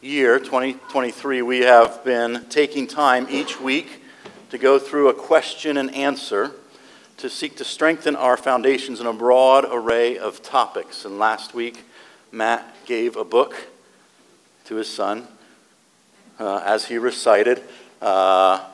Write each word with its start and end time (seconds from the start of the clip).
year, 0.00 0.38
2023, 0.38 1.42
we 1.42 1.58
have 1.60 2.04
been 2.04 2.46
taking 2.50 2.86
time 2.86 3.26
each 3.28 3.60
week 3.60 4.00
to 4.50 4.56
go 4.56 4.78
through 4.78 5.08
a 5.08 5.14
question 5.14 5.76
and 5.76 5.92
answer 5.92 6.52
to 7.16 7.28
seek 7.28 7.56
to 7.56 7.64
strengthen 7.64 8.14
our 8.14 8.36
foundations 8.36 9.00
in 9.00 9.06
a 9.06 9.12
broad 9.12 9.66
array 9.68 10.16
of 10.16 10.40
topics. 10.40 11.04
And 11.04 11.18
last 11.18 11.52
week, 11.52 11.84
Matt 12.30 12.64
gave 12.86 13.16
a 13.16 13.24
book 13.24 13.56
to 14.66 14.76
his 14.76 14.88
son 14.88 15.26
uh, 16.38 16.62
as 16.64 16.84
he 16.84 16.96
recited. 16.96 17.60
Uh, 18.00 18.64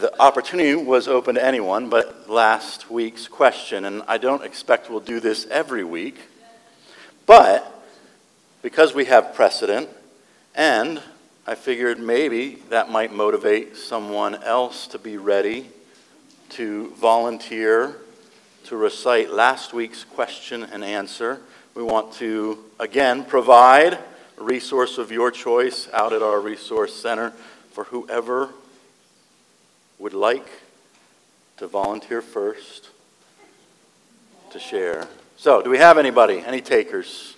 the 0.00 0.12
opportunity 0.20 0.74
was 0.74 1.06
open 1.06 1.36
to 1.36 1.44
anyone, 1.44 1.88
but 1.88 2.28
last 2.28 2.90
week's 2.90 3.28
question, 3.28 3.84
and 3.84 4.02
I 4.08 4.18
don't 4.18 4.42
expect 4.42 4.90
we'll 4.90 4.98
do 4.98 5.20
this 5.20 5.46
every 5.52 5.84
week, 5.84 6.18
but 7.26 7.72
because 8.60 8.92
we 8.92 9.04
have 9.04 9.32
precedent, 9.32 9.88
and 10.56 11.00
I 11.46 11.54
figured 11.54 12.00
maybe 12.00 12.56
that 12.70 12.90
might 12.90 13.12
motivate 13.12 13.76
someone 13.76 14.42
else 14.42 14.88
to 14.88 14.98
be 14.98 15.18
ready 15.18 15.68
to 16.50 16.90
volunteer 16.96 17.96
to 18.64 18.76
recite 18.76 19.30
last 19.30 19.72
week's 19.72 20.02
question 20.02 20.64
and 20.64 20.82
answer. 20.82 21.40
We 21.74 21.84
want 21.84 22.14
to, 22.14 22.64
again, 22.80 23.24
provide 23.24 23.92
a 23.92 24.42
resource 24.42 24.98
of 24.98 25.12
your 25.12 25.30
choice 25.30 25.88
out 25.92 26.12
at 26.12 26.22
our 26.22 26.40
resource 26.40 26.94
center 26.94 27.30
for 27.70 27.84
whoever 27.84 28.48
would 29.98 30.14
like 30.14 30.48
to 31.58 31.68
volunteer 31.68 32.22
first 32.22 32.88
to 34.50 34.58
share. 34.58 35.06
So, 35.36 35.62
do 35.62 35.70
we 35.70 35.78
have 35.78 35.96
anybody? 35.96 36.40
Any 36.40 36.60
takers? 36.60 37.35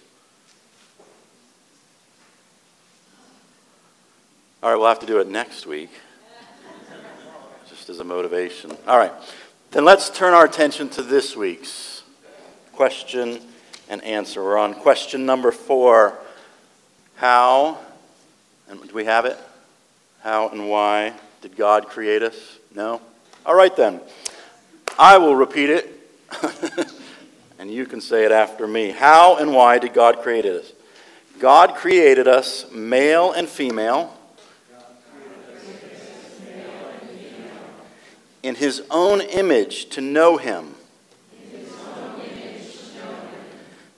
All 4.60 4.70
right, 4.70 4.76
we'll 4.76 4.88
have 4.88 4.98
to 4.98 5.06
do 5.06 5.20
it 5.20 5.28
next 5.28 5.68
week, 5.68 5.90
just 7.68 7.88
as 7.88 8.00
a 8.00 8.04
motivation. 8.04 8.76
All 8.88 8.98
right, 8.98 9.12
then 9.70 9.84
let's 9.84 10.10
turn 10.10 10.34
our 10.34 10.44
attention 10.44 10.88
to 10.90 11.02
this 11.04 11.36
week's 11.36 12.02
question 12.72 13.40
and 13.88 14.02
answer. 14.02 14.42
We're 14.42 14.58
on 14.58 14.74
question 14.74 15.24
number 15.24 15.52
four 15.52 16.18
How, 17.14 17.78
and 18.68 18.82
do 18.82 18.92
we 18.92 19.04
have 19.04 19.26
it? 19.26 19.38
How 20.24 20.48
and 20.48 20.68
why 20.68 21.12
did 21.40 21.54
God 21.54 21.86
create 21.86 22.24
us? 22.24 22.58
No? 22.74 23.00
All 23.46 23.54
right 23.54 23.76
then. 23.76 24.00
I 24.98 25.18
will 25.18 25.36
repeat 25.36 25.70
it, 25.70 25.88
and 27.60 27.70
you 27.70 27.86
can 27.86 28.00
say 28.00 28.24
it 28.24 28.32
after 28.32 28.66
me. 28.66 28.90
How 28.90 29.36
and 29.36 29.54
why 29.54 29.78
did 29.78 29.94
God 29.94 30.18
create 30.18 30.46
us? 30.46 30.72
God 31.38 31.76
created 31.76 32.26
us 32.26 32.68
male 32.72 33.30
and 33.30 33.48
female 33.48 34.17
in 38.42 38.54
his 38.54 38.82
own 38.90 39.20
image 39.20 39.86
to 39.90 40.00
know 40.00 40.36
him, 40.36 40.74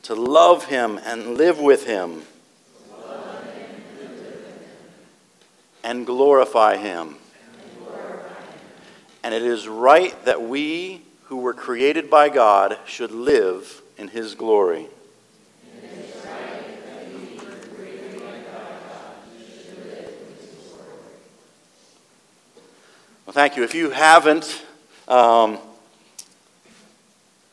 to 0.02 0.14
love 0.14 0.66
him 0.66 0.98
and 1.05 1.36
live 1.36 1.58
with 1.58 1.86
him, 1.86 2.22
and 5.82 6.06
glorify 6.06 6.77
him. 6.77 7.16
And 9.22 9.34
it 9.34 9.42
is 9.42 9.69
right 9.69 10.24
that 10.24 10.42
we 10.42 11.02
who 11.25 11.38
were 11.38 11.54
created 11.54 12.10
by 12.10 12.28
God 12.28 12.78
should 12.86 13.12
live 13.12 13.82
in 13.97 14.08
his 14.08 14.34
glory. 14.34 14.88
Well, 23.30 23.34
thank 23.36 23.56
you. 23.56 23.62
If 23.62 23.76
you 23.76 23.90
haven't, 23.90 24.64
um, 25.06 25.58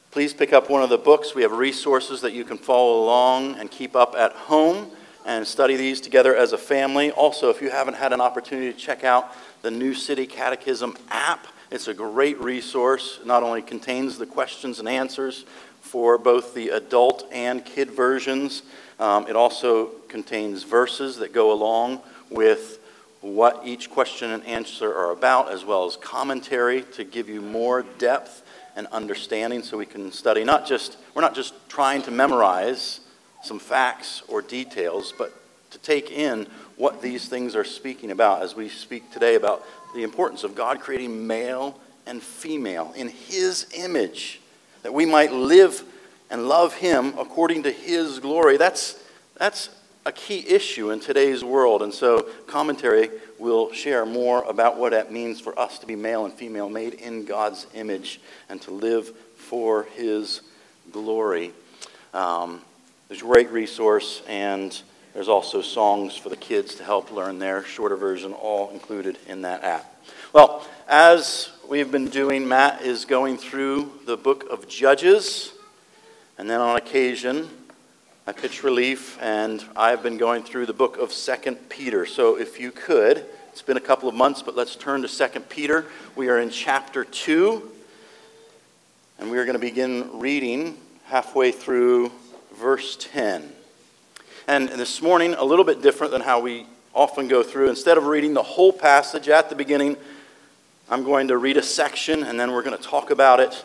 please 0.10 0.34
pick 0.34 0.52
up 0.52 0.72
one 0.72 0.82
of 0.82 0.90
the 0.90 0.98
books. 0.98 1.36
We 1.36 1.44
have 1.44 1.52
resources 1.52 2.22
that 2.22 2.34
you 2.34 2.44
can 2.46 2.58
follow 2.58 3.04
along 3.04 3.60
and 3.60 3.70
keep 3.70 3.96
up 3.96 4.16
at 4.16 4.32
home 4.32 4.90
and 5.24 5.46
study 5.46 5.76
these 5.76 6.02
together 6.02 6.36
as 6.36 6.52
a 6.52 6.58
family. 6.58 7.12
Also, 7.12 7.52
if 7.52 7.62
you 7.62 7.70
haven't 7.70 7.94
had 7.94 8.12
an 8.12 8.20
opportunity 8.20 8.74
to 8.74 8.80
check 8.80 9.04
out 9.04 9.32
the 9.62 9.70
New 9.70 9.94
City 9.94 10.26
Catechism 10.26 10.98
app, 11.12 11.46
it's 11.70 11.88
a 11.88 11.94
great 11.94 12.42
resource. 12.42 13.20
It 13.22 13.28
not 13.28 13.44
only 13.44 13.62
contains 13.62 14.18
the 14.18 14.26
questions 14.26 14.80
and 14.80 14.90
answers 14.90 15.46
for 15.82 16.18
both 16.18 16.56
the 16.56 16.70
adult 16.70 17.28
and 17.32 17.64
kid 17.64 17.92
versions, 17.92 18.64
um, 19.00 19.28
it 19.28 19.36
also 19.36 19.90
contains 20.08 20.64
verses 20.64 21.18
that 21.18 21.34
go 21.34 21.52
along 21.52 22.02
with 22.32 22.77
what 23.22 23.62
each 23.66 23.90
question 23.90 24.32
and 24.32 24.46
answer 24.46 24.94
are 24.94 25.12
about, 25.12 25.52
as 25.52 25.66
well 25.66 25.86
as 25.86 25.96
commentary 25.98 26.84
to 26.94 27.04
give 27.04 27.30
you 27.30 27.42
more 27.42 27.84
depth 27.98 28.44
and 28.76 28.88
understanding 28.88 29.64
so 29.64 29.78
we 29.78 29.86
can 29.86 30.12
study. 30.12 30.44
Not 30.44 30.68
just, 30.68 30.98
we're 31.16 31.24
not 31.24 31.36
just 31.36 31.54
trying 31.68 32.04
to 32.04 32.12
memorize 32.12 33.00
some 33.44 33.60
facts 33.60 34.22
or 34.28 34.42
details, 34.42 35.14
but 35.18 35.34
to 35.72 35.80
take 35.80 36.12
in 36.12 36.48
what 36.76 37.02
these 37.02 37.28
things 37.28 37.56
are 37.56 37.64
speaking 37.64 38.12
about 38.12 38.44
as 38.44 38.56
we 38.56 38.70
speak 38.70 39.12
today 39.12 39.36
about 39.36 39.66
the 39.96 40.04
importance 40.04 40.44
of 40.44 40.56
God 40.56 40.80
creating 40.80 41.26
male 41.26 41.80
and 42.06 42.22
female 42.22 42.94
in 42.96 43.10
His 43.10 43.68
image, 43.76 44.40
that 44.84 44.94
we 44.94 45.06
might 45.06 45.34
live 45.34 45.84
and 46.30 46.48
love 46.48 46.76
Him 46.76 47.14
according 47.18 47.64
to 47.64 47.72
His 47.72 48.20
glory. 48.20 48.58
That's, 48.58 49.02
that's 49.38 49.70
a 50.08 50.12
key 50.14 50.48
issue 50.48 50.92
in 50.92 51.02
today's 51.02 51.44
world. 51.44 51.82
And 51.82 51.94
so, 51.94 52.30
commentary 52.48 53.10
will 53.38 53.74
share 53.74 54.06
more 54.06 54.42
about 54.44 54.78
what 54.78 54.94
that 54.94 55.12
means 55.12 55.42
for 55.42 55.58
us 55.60 55.80
to 55.80 55.86
be 55.86 55.98
male 55.98 56.24
and 56.24 56.34
female, 56.34 56.70
made 56.70 56.94
in 56.94 57.26
God's 57.26 57.68
image, 57.74 58.22
and 58.48 58.62
to 58.62 58.72
live 58.72 59.10
for 59.36 59.84
His 59.96 60.42
glory. 60.94 61.52
Um, 62.14 62.62
there's 63.10 63.22
a 63.22 63.26
great 63.26 63.52
resource, 63.52 64.22
and 64.30 64.82
there's 65.14 65.28
also 65.28 65.62
songs 65.62 66.16
for 66.16 66.30
the 66.30 66.38
kids 66.38 66.76
to 66.76 66.86
help 66.86 67.12
learn 67.12 67.38
their 67.38 67.66
shorter 67.66 67.98
version, 67.98 68.32
all 68.32 68.70
included 68.70 69.18
in 69.28 69.42
that 69.42 69.66
app. 69.66 69.94
Well, 70.32 70.66
as 70.88 71.50
we've 71.68 71.92
been 71.92 72.08
doing, 72.08 72.48
Matt 72.48 72.82
is 72.82 73.04
going 73.04 73.38
through 73.38 73.92
the 74.06 74.16
book 74.16 74.50
of 74.50 74.70
Judges, 74.70 75.52
and 76.38 76.50
then 76.50 76.62
on 76.62 76.78
occasion, 76.78 77.50
I 78.30 78.34
pitch 78.34 78.62
relief, 78.62 79.18
and 79.22 79.64
I've 79.74 80.04
been 80.04 80.18
going 80.18 80.44
through 80.44 80.66
the 80.66 80.74
book 80.74 80.98
of 80.98 81.14
Second 81.14 81.70
Peter. 81.70 82.06
So 82.06 82.38
if 82.38 82.60
you 82.60 82.72
could, 82.72 83.26
it's 83.54 83.62
been 83.62 83.78
a 83.78 83.80
couple 83.80 84.10
of 84.10 84.16
months, 84.16 84.42
but 84.42 84.54
let's 84.54 84.76
turn 84.76 85.02
to 85.04 85.08
Second 85.08 85.48
Peter. 85.48 85.86
We 86.18 86.28
are 86.28 86.38
in 86.38 86.50
chapter 86.50 87.06
2, 87.06 87.72
and 89.20 89.32
we 89.32 89.38
are 89.38 89.46
going 89.46 89.56
to 89.56 89.60
begin 89.60 90.20
reading 90.20 90.76
halfway 91.06 91.54
through 91.54 92.12
verse 92.54 92.98
10. 93.00 93.50
And 94.46 94.68
this 94.68 95.02
morning, 95.02 95.34
a 95.34 95.46
little 95.46 95.64
bit 95.64 95.82
different 95.82 96.12
than 96.12 96.22
how 96.22 96.42
we 96.42 96.66
often 96.94 97.30
go 97.30 97.44
through. 97.44 97.70
Instead 97.70 97.98
of 97.98 98.08
reading 98.08 98.34
the 98.34 98.44
whole 98.44 98.74
passage 98.74 99.30
at 99.30 99.50
the 99.50 99.56
beginning, 99.56 99.96
I'm 100.90 101.06
going 101.06 101.30
to 101.30 101.38
read 101.38 101.56
a 101.56 101.64
section, 101.64 102.24
and 102.24 102.38
then 102.38 102.52
we're 102.52 102.64
going 102.64 102.78
to 102.78 102.84
talk 102.84 103.10
about 103.10 103.40
it. 103.40 103.64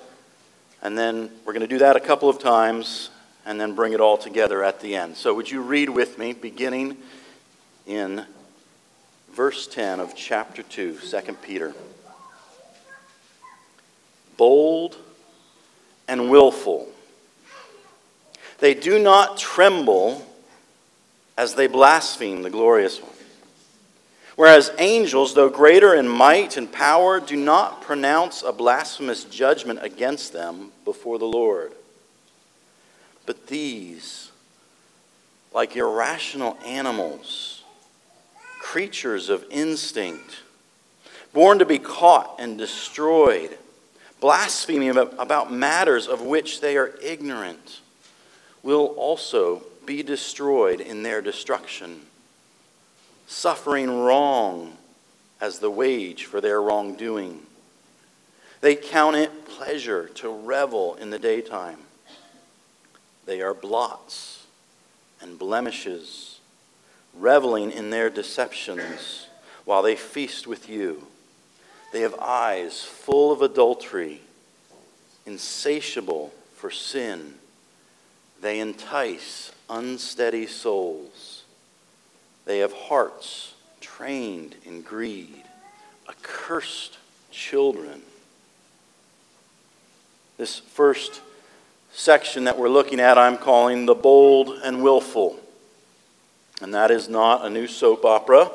And 0.82 0.96
then 0.96 1.32
we're 1.44 1.52
going 1.52 1.62
to 1.62 1.66
do 1.66 1.78
that 1.78 1.96
a 1.96 2.00
couple 2.00 2.28
of 2.28 2.38
times, 2.38 3.10
and 3.44 3.60
then 3.60 3.75
bring 3.75 3.92
it 3.92 4.00
all 4.00 4.16
together 4.16 4.62
at 4.62 4.80
the 4.80 4.94
end. 4.94 5.16
So, 5.16 5.34
would 5.34 5.50
you 5.50 5.62
read 5.62 5.88
with 5.88 6.19
me, 6.19 6.32
beginning 6.32 6.97
in 7.86 8.25
verse 9.32 9.66
10 9.66 10.00
of 10.00 10.14
chapter 10.14 10.62
2, 10.62 10.98
2 10.98 11.32
Peter? 11.42 11.75
Bold 14.36 14.97
and 16.08 16.31
willful. 16.31 16.88
They 18.58 18.75
do 18.75 18.98
not 18.98 19.38
tremble 19.38 20.25
as 21.36 21.54
they 21.54 21.66
blaspheme 21.66 22.42
the 22.42 22.50
glorious 22.50 23.00
one. 23.02 23.10
Whereas 24.37 24.72
angels, 24.78 25.34
though 25.34 25.49
greater 25.49 25.94
in 25.94 26.08
might 26.08 26.56
and 26.56 26.70
power, 26.70 27.20
do 27.20 27.37
not 27.37 27.82
pronounce 27.82 28.43
a 28.43 28.52
blasphemous 28.52 29.25
judgment 29.25 29.81
against 29.82 30.32
them 30.32 30.72
before 30.84 31.19
the 31.19 31.26
Lord. 31.26 31.72
But 33.26 33.46
these, 33.46 34.30
like 35.54 35.76
irrational 35.76 36.58
animals, 36.64 37.62
creatures 38.58 39.28
of 39.28 39.44
instinct, 39.50 40.42
born 41.32 41.58
to 41.58 41.64
be 41.64 41.78
caught 41.78 42.36
and 42.38 42.58
destroyed, 42.58 43.56
blaspheming 44.20 44.96
about 44.96 45.52
matters 45.52 46.06
of 46.06 46.22
which 46.22 46.60
they 46.60 46.76
are 46.76 46.94
ignorant, 47.02 47.80
will 48.62 48.86
also 48.96 49.62
be 49.84 50.02
destroyed 50.02 50.80
in 50.80 51.02
their 51.02 51.20
destruction, 51.20 52.02
suffering 53.26 53.90
wrong 54.02 54.76
as 55.40 55.58
the 55.58 55.70
wage 55.70 56.25
for 56.25 56.40
their 56.40 56.62
wrongdoing. 56.62 57.40
They 58.60 58.76
count 58.76 59.16
it 59.16 59.44
pleasure 59.44 60.08
to 60.16 60.28
revel 60.28 60.94
in 60.94 61.10
the 61.10 61.18
daytime 61.18 61.78
they 63.26 63.40
are 63.40 63.54
blots 63.54 64.46
and 65.20 65.38
blemishes, 65.38 66.40
reveling 67.14 67.70
in 67.70 67.90
their 67.90 68.10
deceptions 68.10 69.26
while 69.64 69.82
they 69.82 69.96
feast 69.96 70.46
with 70.46 70.69
you. 70.69 71.06
They 71.92 72.00
have 72.00 72.14
eyes 72.19 72.82
full 72.82 73.32
of 73.32 73.42
adultery, 73.42 74.20
insatiable 75.26 76.32
for 76.56 76.70
sin. 76.70 77.34
They 78.40 78.58
entice 78.60 79.52
unsteady 79.70 80.46
souls. 80.46 81.44
They 82.44 82.58
have 82.58 82.72
hearts 82.72 83.54
trained 83.80 84.56
in 84.64 84.82
greed, 84.82 85.44
accursed 86.08 86.98
children. 87.30 88.02
This 90.38 90.58
first 90.58 91.20
section 91.92 92.44
that 92.44 92.58
we're 92.58 92.68
looking 92.68 93.00
at, 93.00 93.18
I'm 93.18 93.36
calling 93.36 93.86
the 93.86 93.94
bold 93.94 94.60
and 94.64 94.82
willful. 94.82 95.38
And 96.60 96.74
that 96.74 96.90
is 96.90 97.08
not 97.08 97.44
a 97.44 97.50
new 97.50 97.66
soap 97.66 98.04
opera, 98.04 98.50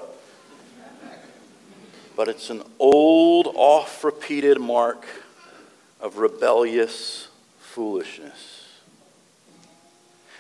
but 2.16 2.28
it's 2.28 2.50
an 2.50 2.64
old, 2.80 3.54
oft 3.56 4.04
repeated 4.04 4.60
mark 4.60 5.06
of 6.00 6.18
rebellious 6.18 7.28
foolishness. 7.60 8.66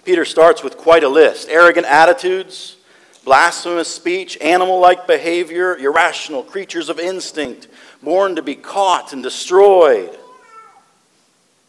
Peter 0.03 0.25
starts 0.25 0.63
with 0.63 0.77
quite 0.77 1.03
a 1.03 1.09
list 1.09 1.49
arrogant 1.49 1.85
attitudes, 1.85 2.77
blasphemous 3.25 3.93
speech, 3.93 4.37
animal 4.39 4.79
like 4.79 5.05
behavior, 5.05 5.75
irrational 5.75 6.41
creatures 6.41 6.89
of 6.89 6.99
instinct, 6.99 7.67
born 8.01 8.35
to 8.35 8.41
be 8.41 8.55
caught 8.55 9.11
and 9.11 9.21
destroyed 9.21 10.16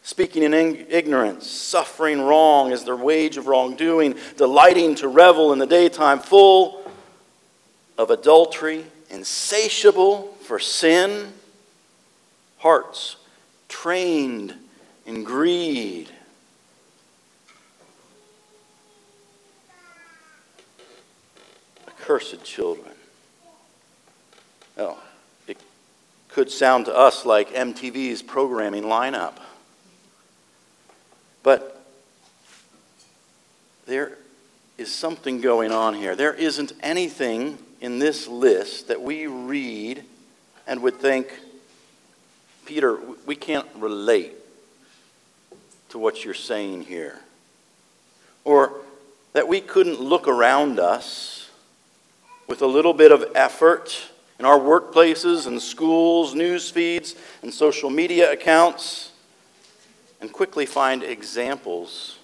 speaking 0.09 0.43
in 0.43 0.55
ignorance, 0.55 1.47
suffering 1.47 2.19
wrong 2.19 2.73
as 2.73 2.83
their 2.83 2.97
wage 2.97 3.37
of 3.37 3.47
wrongdoing, 3.47 4.15
delighting 4.39 4.95
to 4.95 5.07
revel 5.07 5.53
in 5.53 5.59
the 5.59 5.67
daytime, 5.67 6.19
full 6.19 6.91
of 7.99 8.09
adultery, 8.09 8.87
insatiable 9.11 10.35
for 10.41 10.59
sin, 10.59 11.31
hearts 12.57 13.17
trained 13.69 14.55
in 15.05 15.25
greed. 15.25 16.09
Accursed 21.87 22.43
children. 22.45 22.95
Well, 24.75 24.99
it 25.47 25.59
could 26.31 26.51
sound 26.51 26.87
to 26.87 26.97
us 26.97 27.27
like 27.27 27.51
MTV's 27.51 28.23
programming 28.23 28.85
lineup. 28.85 29.35
But 31.43 31.85
there 33.87 34.19
is 34.77 34.95
something 34.95 35.41
going 35.41 35.73
on 35.73 35.95
here. 35.95 36.15
There 36.15 36.35
isn't 36.35 36.73
anything 36.83 37.59
in 37.81 37.99
this 37.99 38.29
list 38.29 38.89
that 38.89 39.01
we 39.01 39.27
read 39.27 40.05
and 40.67 40.83
would 40.83 41.01
think, 41.01 41.33
Peter, 42.67 42.99
we 43.27 43.35
can't 43.35 43.67
relate 43.77 44.33
to 45.89 45.99
what 45.99 46.25
you're 46.25 46.35
saying 46.35 46.83
here. 46.83 47.19
Or 48.45 48.73
that 49.33 49.49
we 49.49 49.61
couldn't 49.61 50.01
look 50.01 50.29
around 50.29 50.79
us 50.79 51.51
with 52.47 52.63
a 52.63 52.67
little 52.67 52.95
bit 52.95 53.13
of 53.13 53.25
effort 53.35 54.11
in 54.39 54.45
our 54.45 54.59
workplaces 54.59 55.47
and 55.47 55.61
schools, 55.61 56.35
news 56.35 56.71
feeds, 56.71 57.15
and 57.43 57.53
social 57.53 57.91
media 57.91 58.31
accounts 58.31 59.13
and 60.21 60.33
quickly 60.33 60.67
find 60.67 61.03
examples 61.03 62.19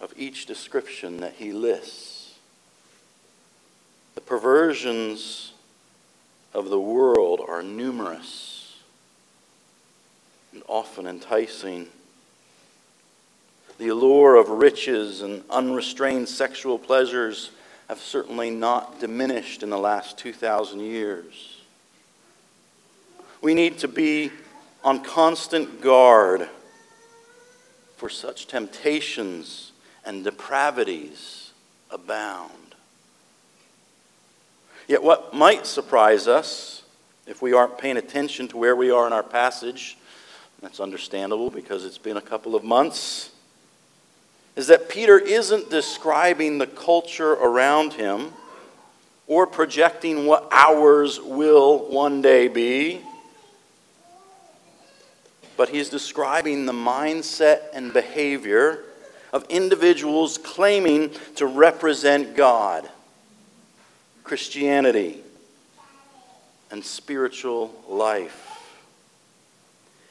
of 0.00 0.12
each 0.16 0.46
description 0.46 1.18
that 1.18 1.34
he 1.34 1.52
lists. 1.52 2.34
The 4.14 4.20
perversions 4.20 5.52
of 6.52 6.68
the 6.68 6.80
world 6.80 7.40
are 7.46 7.62
numerous 7.62 8.76
and 10.52 10.62
often 10.68 11.06
enticing. 11.06 11.88
The 13.78 13.88
allure 13.88 14.36
of 14.36 14.50
riches 14.50 15.22
and 15.22 15.44
unrestrained 15.48 16.28
sexual 16.28 16.78
pleasures 16.78 17.50
have 17.88 18.00
certainly 18.00 18.50
not 18.50 19.00
diminished 19.00 19.62
in 19.62 19.70
the 19.70 19.78
last 19.78 20.18
2,000 20.18 20.80
years. 20.80 21.60
We 23.40 23.54
need 23.54 23.78
to 23.78 23.88
be 23.88 24.30
on 24.84 25.02
constant 25.02 25.80
guard 25.80 26.48
for 28.02 28.08
such 28.08 28.48
temptations 28.48 29.70
and 30.04 30.24
depravities 30.24 31.52
abound. 31.88 32.74
Yet, 34.88 35.04
what 35.04 35.32
might 35.32 35.68
surprise 35.68 36.26
us 36.26 36.82
if 37.28 37.40
we 37.40 37.52
aren't 37.52 37.78
paying 37.78 37.96
attention 37.96 38.48
to 38.48 38.56
where 38.56 38.74
we 38.74 38.90
are 38.90 39.06
in 39.06 39.12
our 39.12 39.22
passage, 39.22 39.96
that's 40.60 40.80
understandable 40.80 41.48
because 41.48 41.84
it's 41.84 41.96
been 41.96 42.16
a 42.16 42.20
couple 42.20 42.56
of 42.56 42.64
months, 42.64 43.30
is 44.56 44.66
that 44.66 44.88
Peter 44.88 45.16
isn't 45.16 45.70
describing 45.70 46.58
the 46.58 46.66
culture 46.66 47.34
around 47.34 47.92
him 47.92 48.32
or 49.28 49.46
projecting 49.46 50.26
what 50.26 50.48
ours 50.50 51.20
will 51.20 51.88
one 51.88 52.20
day 52.20 52.48
be 52.48 53.00
but 55.56 55.68
he's 55.68 55.88
describing 55.88 56.66
the 56.66 56.72
mindset 56.72 57.62
and 57.72 57.92
behavior 57.92 58.84
of 59.32 59.44
individuals 59.48 60.38
claiming 60.38 61.10
to 61.36 61.46
represent 61.46 62.36
God, 62.36 62.88
Christianity, 64.24 65.20
and 66.70 66.84
spiritual 66.84 67.74
life. 67.88 68.48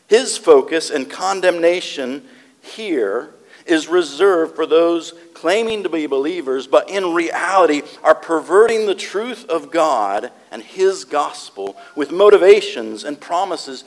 His 0.07 0.37
focus 0.37 0.89
and 0.89 1.09
condemnation 1.09 2.25
here 2.61 3.29
is 3.65 3.87
reserved 3.87 4.55
for 4.55 4.65
those 4.65 5.13
claiming 5.33 5.83
to 5.83 5.89
be 5.89 6.05
believers, 6.05 6.67
but 6.67 6.89
in 6.89 7.13
reality 7.13 7.81
are 8.03 8.15
perverting 8.15 8.85
the 8.85 8.95
truth 8.95 9.45
of 9.49 9.71
God 9.71 10.31
and 10.51 10.61
His 10.61 11.05
gospel 11.05 11.75
with 11.95 12.11
motivations 12.11 13.03
and 13.03 13.19
promises 13.19 13.83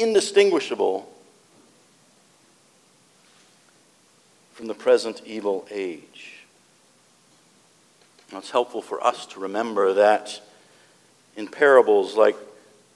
indistinguishable 0.00 1.08
from 4.54 4.66
the 4.66 4.74
present 4.74 5.22
evil 5.24 5.66
age. 5.70 6.44
Now, 8.32 8.38
it's 8.38 8.50
helpful 8.50 8.82
for 8.82 9.04
us 9.04 9.26
to 9.26 9.40
remember 9.40 9.94
that 9.94 10.40
in 11.36 11.48
parables 11.48 12.16
like 12.16 12.36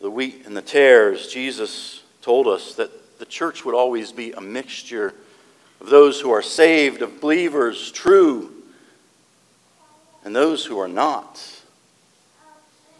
the 0.00 0.10
wheat 0.10 0.46
and 0.46 0.56
the 0.56 0.62
tares, 0.62 1.28
Jesus 1.28 2.02
told 2.22 2.46
us 2.46 2.74
that 2.74 3.18
the 3.18 3.26
church 3.26 3.64
would 3.64 3.74
always 3.74 4.12
be 4.12 4.32
a 4.32 4.40
mixture 4.40 5.14
of 5.80 5.88
those 5.88 6.20
who 6.20 6.30
are 6.30 6.42
saved, 6.42 7.02
of 7.02 7.20
believers, 7.20 7.90
true, 7.90 8.52
and 10.24 10.34
those 10.34 10.64
who 10.64 10.78
are 10.78 10.88
not. 10.88 11.42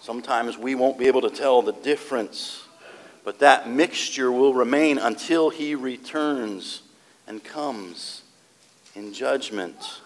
Sometimes 0.00 0.58
we 0.58 0.74
won't 0.74 0.98
be 0.98 1.06
able 1.06 1.22
to 1.22 1.30
tell 1.30 1.62
the 1.62 1.72
difference 1.72 2.63
but 3.24 3.38
that 3.38 3.68
mixture 3.68 4.30
will 4.30 4.52
remain 4.52 4.98
until 4.98 5.50
he 5.50 5.74
returns 5.74 6.82
and 7.26 7.42
comes 7.42 8.22
in 8.94 9.12
judgment. 9.12 10.00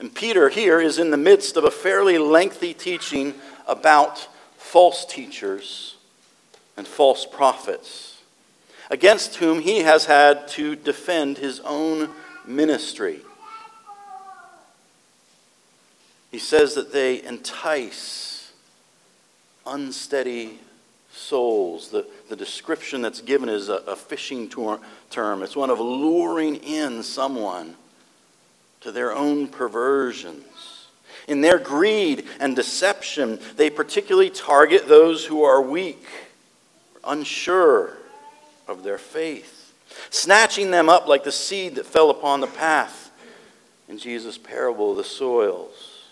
And 0.00 0.12
Peter 0.14 0.48
here 0.48 0.80
is 0.80 0.98
in 0.98 1.10
the 1.10 1.16
midst 1.16 1.56
of 1.56 1.64
a 1.64 1.70
fairly 1.70 2.18
lengthy 2.18 2.74
teaching 2.74 3.34
about 3.68 4.26
false 4.56 5.04
teachers 5.04 5.96
and 6.76 6.88
false 6.88 7.26
prophets, 7.26 8.22
against 8.90 9.36
whom 9.36 9.60
he 9.60 9.80
has 9.80 10.06
had 10.06 10.48
to 10.48 10.74
defend 10.74 11.38
his 11.38 11.60
own 11.60 12.08
ministry. 12.46 13.20
He 16.30 16.38
says 16.38 16.74
that 16.74 16.94
they 16.94 17.22
entice 17.22 18.50
unsteady 19.66 20.58
souls. 21.12 21.90
The, 21.90 22.06
the 22.28 22.36
description 22.36 23.02
that's 23.02 23.20
given 23.20 23.48
is 23.48 23.68
a, 23.68 23.76
a 23.86 23.96
fishing 23.96 24.48
tor- 24.48 24.80
term, 25.10 25.42
it's 25.42 25.56
one 25.56 25.70
of 25.70 25.80
luring 25.80 26.56
in 26.56 27.02
someone 27.02 27.76
to 28.80 28.90
their 28.90 29.14
own 29.14 29.48
perversions. 29.48 30.88
In 31.28 31.40
their 31.40 31.58
greed 31.58 32.24
and 32.40 32.56
deception, 32.56 33.38
they 33.56 33.70
particularly 33.70 34.30
target 34.30 34.88
those 34.88 35.24
who 35.24 35.44
are 35.44 35.62
weak, 35.62 36.04
unsure 37.04 37.96
of 38.66 38.82
their 38.82 38.98
faith, 38.98 39.72
snatching 40.10 40.70
them 40.70 40.88
up 40.88 41.06
like 41.06 41.22
the 41.22 41.32
seed 41.32 41.76
that 41.76 41.86
fell 41.86 42.10
upon 42.10 42.40
the 42.40 42.46
path 42.46 43.10
in 43.88 43.98
Jesus' 43.98 44.38
parable 44.38 44.92
of 44.92 44.96
the 44.96 45.04
soils. 45.04 46.08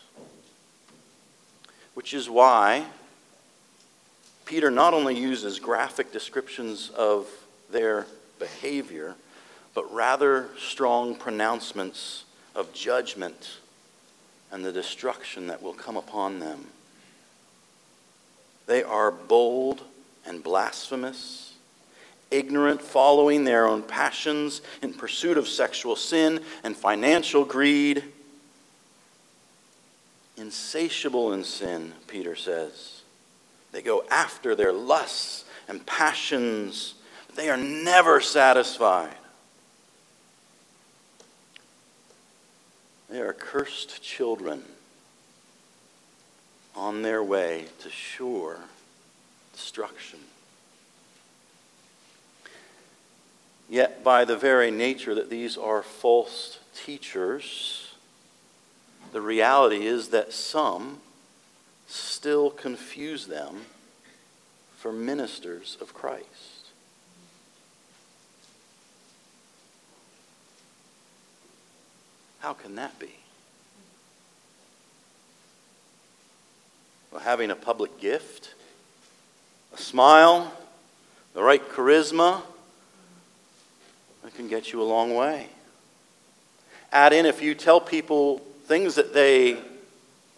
Which 1.95 2.15
is 2.15 2.31
why 2.31 2.87
Peter 4.51 4.69
not 4.69 4.95
only 4.95 5.17
uses 5.17 5.61
graphic 5.61 6.11
descriptions 6.11 6.91
of 6.97 7.29
their 7.71 8.05
behavior, 8.41 9.15
but 9.75 9.95
rather 9.95 10.49
strong 10.59 11.15
pronouncements 11.15 12.25
of 12.57 12.73
judgment 12.73 13.59
and 14.51 14.65
the 14.65 14.73
destruction 14.73 15.47
that 15.47 15.63
will 15.63 15.73
come 15.73 15.97
upon 15.97 16.41
them. 16.41 16.67
They 18.67 18.83
are 18.83 19.13
bold 19.13 19.83
and 20.27 20.43
blasphemous, 20.43 21.55
ignorant, 22.33 22.83
following 22.83 23.45
their 23.45 23.69
own 23.69 23.85
passions 23.85 24.63
in 24.83 24.95
pursuit 24.95 25.39
of 25.39 25.47
sexual 25.47 25.95
sin 25.95 26.41
and 26.65 26.77
financial 26.77 27.45
greed. 27.45 28.03
Insatiable 30.37 31.35
in 31.35 31.45
sin, 31.45 31.93
Peter 32.09 32.35
says. 32.35 33.00
They 33.73 33.83
go 33.83 34.05
after 34.11 34.55
their 34.55 34.73
lusts 34.73 35.45
and 35.69 35.85
passions, 35.87 36.95
but 37.27 37.37
they 37.37 37.49
are 37.51 37.57
never 37.57 38.21
satisfied. 38.21 39.15
They 43.09 43.21
are 43.21 43.33
cursed 43.33 44.03
children 44.03 44.63
on 46.77 47.03
their 47.03 47.23
way 47.23 47.67
to 47.81 47.91
sure 47.91 48.59
destruction. 49.53 50.21
Yet, 53.69 54.03
by 54.03 54.25
the 54.25 54.37
very 54.37 54.71
nature 54.71 55.15
that 55.15 55.31
these 55.31 55.57
are 55.57 55.83
false 55.83 56.59
teachers, 56.75 57.95
the 59.13 59.21
reality 59.21 59.87
is 59.87 60.09
that 60.09 60.33
some 60.33 60.99
still 61.91 62.51
confuse 62.51 63.27
them 63.27 63.63
for 64.79 64.93
ministers 64.93 65.77
of 65.81 65.93
Christ. 65.93 66.69
How 72.41 72.55
can 72.55 72.77
that 72.77 72.99
be? 72.99 73.11
Well, 77.11 77.21
having 77.21 77.51
a 77.51 77.57
public 77.57 78.01
gift, 78.01 78.55
a 79.75 79.79
smile, 79.79 80.53
the 81.35 81.43
right 81.43 81.67
charisma, 81.69 82.43
that 84.23 84.35
can 84.35 84.49
get 84.49 84.73
you 84.73 84.81
a 84.81 84.85
long 84.85 85.15
way. 85.15 85.49
Add 86.93 87.13
in 87.13 87.27
if 87.27 87.43
you 87.43 87.55
tell 87.55 87.81
people 87.81 88.39
things 88.65 88.95
that 88.95 89.13
they 89.13 89.59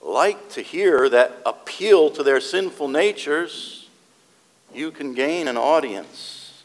like 0.03 0.51
to 0.51 0.63
hear 0.63 1.09
that 1.09 1.41
appeal 1.47 2.11
to 2.11 2.23
their 2.23 2.41
sinful 2.41 2.89
natures, 2.89 3.89
you 4.75 4.91
can 4.91 5.15
gain 5.15 5.49
an 5.49 5.57
audience. 5.57 6.65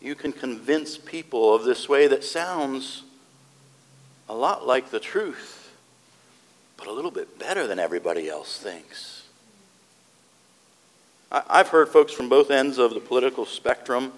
You 0.00 0.14
can 0.14 0.32
convince 0.32 0.96
people 0.96 1.54
of 1.54 1.64
this 1.64 1.88
way 1.88 2.06
that 2.06 2.24
sounds 2.24 3.02
a 4.28 4.34
lot 4.34 4.66
like 4.66 4.90
the 4.90 5.00
truth, 5.00 5.74
but 6.76 6.86
a 6.86 6.92
little 6.92 7.10
bit 7.10 7.38
better 7.38 7.66
than 7.66 7.78
everybody 7.78 8.28
else 8.28 8.58
thinks. 8.58 9.22
I've 11.30 11.68
heard 11.68 11.88
folks 11.88 12.12
from 12.12 12.28
both 12.28 12.50
ends 12.50 12.78
of 12.78 12.94
the 12.94 13.00
political 13.00 13.44
spectrum 13.44 14.12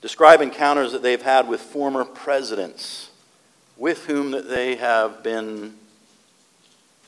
describe 0.00 0.40
encounters 0.40 0.92
that 0.92 1.02
they've 1.02 1.20
had 1.20 1.48
with 1.48 1.60
former 1.60 2.04
presidents 2.04 3.10
with 3.76 4.06
whom 4.06 4.30
that 4.30 4.48
they 4.48 4.76
have 4.76 5.22
been 5.22 5.74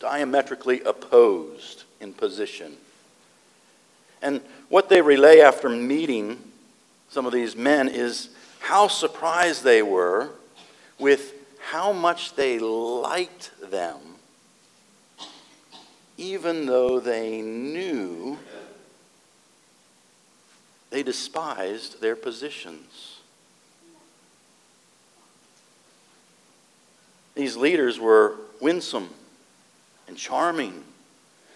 diametrically 0.00 0.82
opposed 0.82 1.84
in 2.00 2.12
position. 2.12 2.76
And 4.22 4.40
what 4.68 4.88
they 4.88 5.00
relay 5.00 5.40
after 5.40 5.68
meeting 5.68 6.38
some 7.08 7.26
of 7.26 7.32
these 7.32 7.56
men 7.56 7.88
is 7.88 8.30
how 8.60 8.88
surprised 8.88 9.62
they 9.62 9.82
were 9.82 10.30
with 10.98 11.34
how 11.60 11.92
much 11.92 12.34
they 12.34 12.58
liked 12.58 13.50
them, 13.70 13.98
even 16.16 16.66
though 16.66 17.00
they 17.00 17.40
knew 17.40 18.38
they 20.90 21.02
despised 21.02 22.00
their 22.00 22.16
positions. 22.16 23.20
These 27.34 27.56
leaders 27.56 28.00
were 28.00 28.36
winsome 28.60 29.10
and 30.08 30.16
charming. 30.16 30.84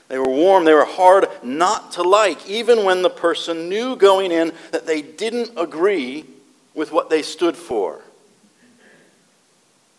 They 0.08 0.18
were 0.18 0.28
warm. 0.28 0.64
They 0.64 0.74
were 0.74 0.84
hard 0.84 1.28
not 1.42 1.92
to 1.92 2.02
like, 2.02 2.48
even 2.48 2.84
when 2.84 3.02
the 3.02 3.10
person 3.10 3.68
knew 3.68 3.94
going 3.94 4.32
in 4.32 4.52
that 4.72 4.86
they 4.86 5.02
didn't 5.02 5.52
agree 5.56 6.24
with 6.74 6.90
what 6.90 7.10
they 7.10 7.22
stood 7.22 7.56
for. 7.56 8.00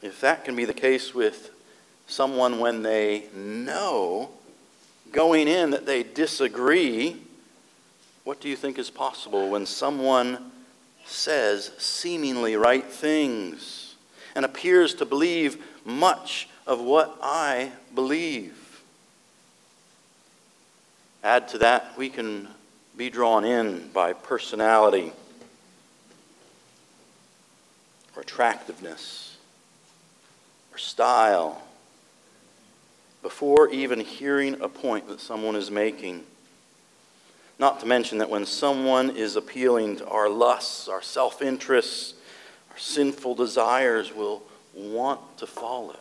If 0.01 0.19
that 0.21 0.43
can 0.43 0.55
be 0.55 0.65
the 0.65 0.73
case 0.73 1.13
with 1.13 1.51
someone 2.07 2.59
when 2.59 2.83
they 2.83 3.25
know 3.33 4.31
going 5.11 5.47
in 5.47 5.71
that 5.71 5.85
they 5.85 6.03
disagree, 6.03 7.17
what 8.23 8.41
do 8.41 8.49
you 8.49 8.55
think 8.55 8.77
is 8.77 8.89
possible 8.89 9.49
when 9.49 9.65
someone 9.65 10.51
says 11.05 11.71
seemingly 11.77 12.55
right 12.55 12.85
things 12.85 13.95
and 14.35 14.45
appears 14.45 14.93
to 14.95 15.05
believe 15.05 15.63
much 15.85 16.47
of 16.65 16.79
what 16.79 17.17
I 17.21 17.71
believe? 17.93 18.81
Add 21.23 21.47
to 21.49 21.59
that, 21.59 21.97
we 21.97 22.09
can 22.09 22.47
be 22.97 23.09
drawn 23.09 23.45
in 23.45 23.89
by 23.93 24.13
personality 24.13 25.11
or 28.15 28.21
attractiveness 28.21 29.37
or 30.71 30.77
style 30.77 31.61
before 33.21 33.69
even 33.69 33.99
hearing 33.99 34.59
a 34.61 34.67
point 34.67 35.07
that 35.07 35.21
someone 35.21 35.55
is 35.55 35.69
making. 35.69 36.23
Not 37.59 37.79
to 37.81 37.85
mention 37.85 38.17
that 38.17 38.29
when 38.29 38.45
someone 38.45 39.15
is 39.15 39.35
appealing 39.35 39.97
to 39.97 40.07
our 40.07 40.27
lusts, 40.27 40.87
our 40.87 41.01
self 41.01 41.41
interests, 41.41 42.15
our 42.71 42.77
sinful 42.79 43.35
desires, 43.35 44.11
we'll 44.13 44.41
want 44.73 45.19
to 45.37 45.45
follow. 45.45 45.99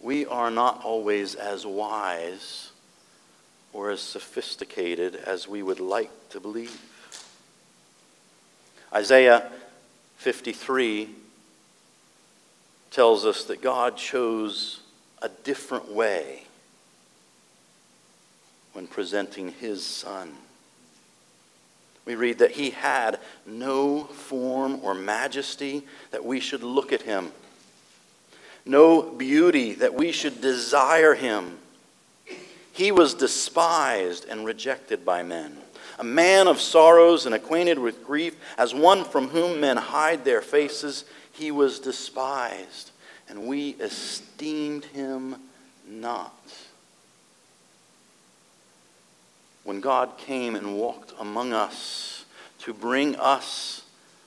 We 0.00 0.26
are 0.26 0.50
not 0.50 0.84
always 0.84 1.34
as 1.34 1.66
wise 1.66 2.70
or 3.72 3.90
as 3.90 4.00
sophisticated 4.00 5.16
as 5.16 5.48
we 5.48 5.62
would 5.62 5.80
like 5.80 6.10
to 6.30 6.40
believe. 6.40 6.80
Isaiah 8.92 9.50
53 10.16 11.10
tells 12.90 13.26
us 13.26 13.44
that 13.44 13.60
God 13.60 13.96
chose 13.96 14.80
a 15.20 15.28
different 15.28 15.92
way 15.92 16.44
when 18.72 18.86
presenting 18.86 19.52
his 19.52 19.84
son. 19.84 20.32
We 22.06 22.14
read 22.14 22.38
that 22.38 22.52
he 22.52 22.70
had 22.70 23.18
no 23.44 24.04
form 24.04 24.80
or 24.82 24.94
majesty 24.94 25.84
that 26.12 26.24
we 26.24 26.40
should 26.40 26.62
look 26.62 26.92
at 26.92 27.02
him, 27.02 27.32
no 28.66 29.00
beauty 29.00 29.74
that 29.74 29.94
we 29.94 30.12
should 30.12 30.40
desire 30.40 31.14
him. 31.14 31.58
He 32.72 32.92
was 32.92 33.14
despised 33.14 34.26
and 34.28 34.44
rejected 34.44 35.04
by 35.04 35.22
men, 35.22 35.56
a 35.98 36.04
man 36.04 36.48
of 36.48 36.60
sorrows 36.60 37.24
and 37.24 37.34
acquainted 37.34 37.78
with 37.78 38.04
grief, 38.04 38.36
as 38.58 38.74
one 38.74 39.04
from 39.04 39.28
whom 39.28 39.60
men 39.60 39.76
hide 39.76 40.24
their 40.24 40.42
faces 40.42 41.04
he 41.32 41.50
was 41.50 41.78
despised, 41.78 42.90
and 43.28 43.46
we 43.46 43.70
esteemed 43.80 44.84
him 44.86 45.36
not. 45.88 46.34
When 49.64 49.80
God 49.80 50.18
came 50.18 50.54
and 50.54 50.76
walked 50.76 51.12
among 51.18 51.52
us 51.52 52.24
to 52.60 52.74
bring 52.74 53.16
us 53.16 53.82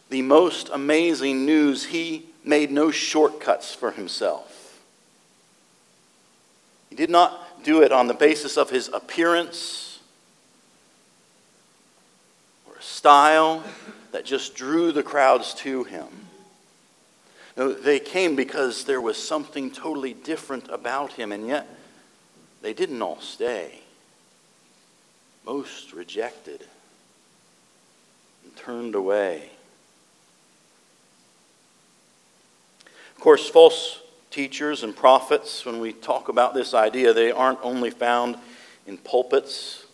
the 0.09 0.21
most 0.21 0.69
amazing 0.69 1.45
news, 1.45 1.85
he 1.85 2.28
made 2.43 2.71
no 2.71 2.91
shortcuts 2.91 3.73
for 3.73 3.91
himself. 3.91 4.79
He 6.89 6.95
did 6.95 7.09
not 7.09 7.63
do 7.63 7.81
it 7.81 7.91
on 7.91 8.07
the 8.07 8.13
basis 8.13 8.57
of 8.57 8.69
his 8.69 8.87
appearance 8.89 9.99
or 12.67 12.79
style 12.79 13.63
that 14.11 14.25
just 14.25 14.55
drew 14.55 14.91
the 14.91 15.03
crowds 15.03 15.53
to 15.55 15.83
him. 15.83 16.07
No, 17.57 17.73
they 17.73 17.99
came 17.99 18.35
because 18.35 18.85
there 18.85 19.01
was 19.01 19.17
something 19.17 19.69
totally 19.69 20.13
different 20.13 20.69
about 20.69 21.13
him, 21.13 21.31
and 21.31 21.45
yet 21.45 21.67
they 22.61 22.73
didn't 22.73 23.01
all 23.01 23.19
stay. 23.19 23.81
Most 25.45 25.93
rejected 25.93 26.65
and 28.43 28.55
turned 28.55 28.95
away. 28.95 29.49
Of 33.19 33.23
course, 33.23 33.49
false 33.49 33.99
teachers 34.31 34.81
and 34.81 34.95
prophets, 34.95 35.65
when 35.65 35.81
we 35.81 35.91
talk 35.91 36.29
about 36.29 36.53
this 36.53 36.73
idea, 36.73 37.11
they 37.11 37.33
aren't 37.33 37.59
only 37.63 37.89
found 37.89 38.37
in 38.87 38.97
pulpits, 38.97 39.85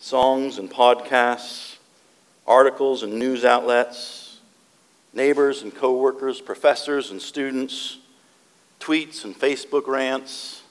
songs 0.00 0.58
and 0.58 0.68
podcasts, 0.68 1.76
articles 2.44 3.04
and 3.04 3.20
news 3.20 3.44
outlets 3.44 4.40
neighbors 5.14 5.62
and 5.62 5.72
coworkers, 5.72 6.40
professors 6.40 7.12
and 7.12 7.22
students, 7.22 7.98
tweets 8.80 9.24
and 9.24 9.38
Facebook 9.38 9.86
rants. 9.86 10.62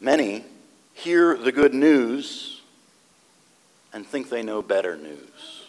Many 0.00 0.44
hear 0.94 1.36
the 1.36 1.52
good 1.52 1.72
news 1.72 2.62
and 3.92 4.04
think 4.04 4.28
they 4.28 4.42
know 4.42 4.60
better 4.60 4.96
news. 4.96 5.59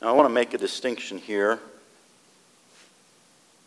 Now, 0.00 0.08
I 0.08 0.12
want 0.12 0.30
to 0.30 0.32
make 0.34 0.54
a 0.54 0.58
distinction 0.58 1.18
here 1.18 1.58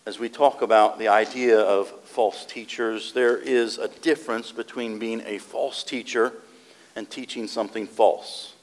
as 0.07 0.17
we 0.17 0.29
talk 0.29 0.63
about 0.63 0.97
the 0.97 1.09
idea 1.09 1.59
of 1.59 1.89
false 2.05 2.43
teachers. 2.43 3.13
There 3.13 3.37
is 3.37 3.77
a 3.77 3.87
difference 3.87 4.51
between 4.51 4.97
being 4.97 5.21
a 5.27 5.37
false 5.37 5.83
teacher 5.83 6.33
and 6.95 7.07
teaching 7.07 7.47
something 7.47 7.85
false. 7.85 8.53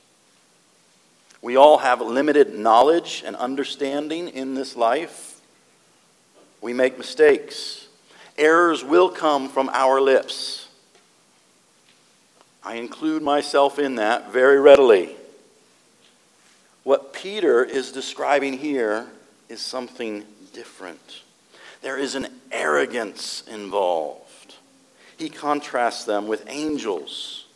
We 1.43 1.55
all 1.55 1.79
have 1.79 2.01
limited 2.01 2.59
knowledge 2.59 3.23
and 3.25 3.37
understanding 3.37 4.31
in 4.31 4.55
this 4.55 4.75
life. 4.75 5.41
We 6.61 6.73
make 6.73 6.99
mistakes. 6.99 7.87
Errors 8.37 8.83
will 8.83 9.11
come 9.11 9.49
from 9.49 9.71
our 9.73 10.01
lips. 10.01 10.69
I 12.65 12.75
include 12.75 13.23
myself 13.23 13.79
in 13.79 13.95
that 13.95 14.33
very 14.33 14.59
readily. 14.59 15.17
What 16.85 17.13
Peter 17.13 17.65
is 17.65 17.93
describing 17.93 18.59
here 18.59 19.07
is 19.49 19.61
something 19.61 20.25
different. 20.53 21.23
There 21.83 21.99
is 21.99 22.15
an 22.15 22.29
arrogance 22.51 23.43
involved. 23.51 24.57
He 25.17 25.29
contrasts 25.29 26.05
them 26.05 26.27
with 26.27 26.45
angels 26.49 27.47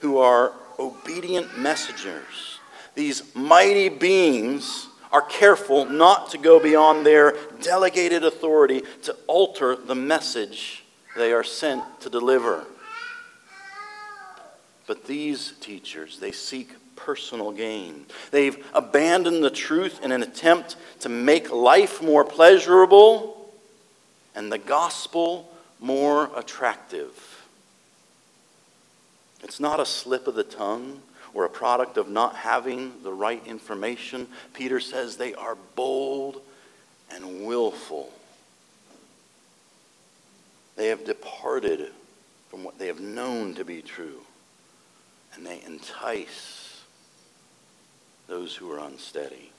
who 0.00 0.18
are 0.18 0.52
obedient 0.78 1.58
messengers 1.58 2.60
these 2.94 3.34
mighty 3.34 3.88
beings 3.88 4.88
are 5.12 5.22
careful 5.22 5.84
not 5.86 6.30
to 6.30 6.38
go 6.38 6.60
beyond 6.60 7.04
their 7.04 7.36
delegated 7.62 8.24
authority 8.24 8.82
to 9.02 9.16
alter 9.26 9.74
the 9.74 9.94
message 9.94 10.84
they 11.16 11.32
are 11.32 11.42
sent 11.42 11.82
to 12.00 12.10
deliver. 12.10 12.66
But 14.90 15.04
these 15.04 15.52
teachers, 15.60 16.18
they 16.18 16.32
seek 16.32 16.74
personal 16.96 17.52
gain. 17.52 18.06
They've 18.32 18.66
abandoned 18.74 19.44
the 19.44 19.48
truth 19.48 20.02
in 20.02 20.10
an 20.10 20.24
attempt 20.24 20.74
to 20.98 21.08
make 21.08 21.52
life 21.52 22.02
more 22.02 22.24
pleasurable 22.24 23.54
and 24.34 24.50
the 24.50 24.58
gospel 24.58 25.48
more 25.78 26.28
attractive. 26.34 27.46
It's 29.44 29.60
not 29.60 29.78
a 29.78 29.86
slip 29.86 30.26
of 30.26 30.34
the 30.34 30.42
tongue 30.42 31.02
or 31.34 31.44
a 31.44 31.48
product 31.48 31.96
of 31.96 32.08
not 32.08 32.34
having 32.34 33.00
the 33.04 33.12
right 33.12 33.46
information. 33.46 34.26
Peter 34.54 34.80
says 34.80 35.16
they 35.16 35.34
are 35.34 35.56
bold 35.76 36.42
and 37.12 37.46
willful. 37.46 38.12
They 40.74 40.88
have 40.88 41.04
departed 41.04 41.92
from 42.48 42.64
what 42.64 42.80
they 42.80 42.88
have 42.88 42.98
known 42.98 43.54
to 43.54 43.64
be 43.64 43.82
true, 43.82 44.22
and 45.34 45.46
they 45.46 45.62
entice 45.66 46.82
those 48.26 48.54
who 48.54 48.70
are 48.72 48.78
unsteady. 48.78 49.50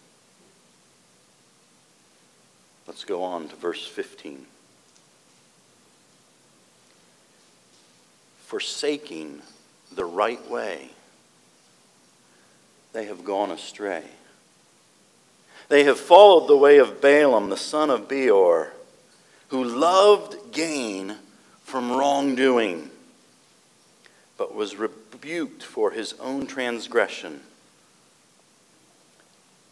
Let's 2.87 3.03
go 3.03 3.23
on 3.23 3.47
to 3.49 3.55
verse 3.55 3.85
15. 3.85 4.45
Forsaking 8.45 9.41
the 9.93 10.05
right 10.05 10.49
way 10.49 10.89
they 12.93 13.05
have 13.05 13.23
gone 13.23 13.51
astray. 13.51 14.03
They 15.69 15.85
have 15.85 15.99
followed 15.99 16.47
the 16.47 16.57
way 16.57 16.79
of 16.79 17.01
Balaam, 17.01 17.49
the 17.49 17.57
son 17.57 17.89
of 17.89 18.09
Beor, 18.09 18.73
who 19.49 19.63
loved 19.63 20.51
gain 20.51 21.15
from 21.63 21.91
wrongdoing, 21.91 22.89
but 24.38 24.53
was 24.53 24.75
rebuked 25.12 25.63
for 25.63 25.91
his 25.91 26.13
own 26.19 26.47
transgression. 26.47 27.41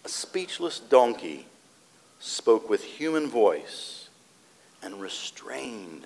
A 0.05 0.09
speechless 0.09 0.79
donkey 0.79 1.45
spoke 2.19 2.69
with 2.69 2.83
human 2.83 3.27
voice 3.27 4.09
and 4.81 5.01
restrained 5.01 6.05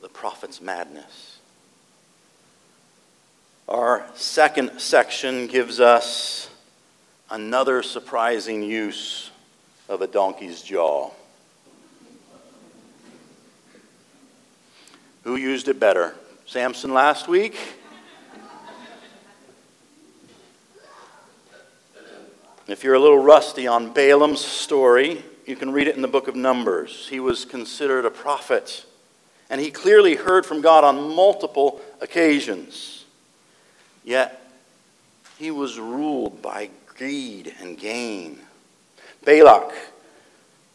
the 0.00 0.08
prophet's 0.08 0.60
madness. 0.60 1.38
Our 3.68 4.06
second 4.14 4.78
section 4.78 5.46
gives 5.46 5.78
us 5.80 6.48
another 7.30 7.82
surprising 7.82 8.62
use 8.62 9.30
of 9.88 10.00
a 10.00 10.06
donkey's 10.06 10.62
jaw. 10.62 11.10
Who 15.24 15.36
used 15.36 15.68
it 15.68 15.78
better? 15.78 16.14
Samson 16.46 16.94
last 16.94 17.28
week? 17.28 17.77
If 22.68 22.84
you're 22.84 22.96
a 22.96 23.00
little 23.00 23.18
rusty 23.18 23.66
on 23.66 23.94
Balaam's 23.94 24.44
story, 24.44 25.24
you 25.46 25.56
can 25.56 25.72
read 25.72 25.88
it 25.88 25.96
in 25.96 26.02
the 26.02 26.06
book 26.06 26.28
of 26.28 26.36
Numbers. 26.36 27.08
He 27.08 27.18
was 27.18 27.46
considered 27.46 28.04
a 28.04 28.10
prophet, 28.10 28.84
and 29.48 29.58
he 29.58 29.70
clearly 29.70 30.16
heard 30.16 30.44
from 30.44 30.60
God 30.60 30.84
on 30.84 31.14
multiple 31.14 31.80
occasions. 32.02 33.06
Yet 34.04 34.42
he 35.38 35.50
was 35.50 35.78
ruled 35.78 36.42
by 36.42 36.68
greed 36.94 37.54
and 37.58 37.78
gain. 37.78 38.38
Balak, 39.24 39.72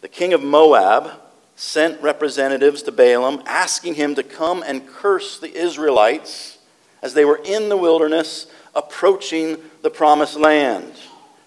the 0.01 0.07
king 0.07 0.33
of 0.33 0.41
Moab, 0.41 1.11
sent 1.55 2.01
representatives 2.01 2.81
to 2.83 2.91
Balaam 2.91 3.43
asking 3.45 3.93
him 3.93 4.15
to 4.15 4.23
come 4.23 4.63
and 4.65 4.87
curse 4.87 5.37
the 5.37 5.55
Israelites 5.55 6.57
as 7.03 7.13
they 7.13 7.23
were 7.23 7.39
in 7.45 7.69
the 7.69 7.77
wilderness 7.77 8.47
approaching 8.73 9.57
the 9.83 9.91
promised 9.91 10.37
land. 10.37 10.91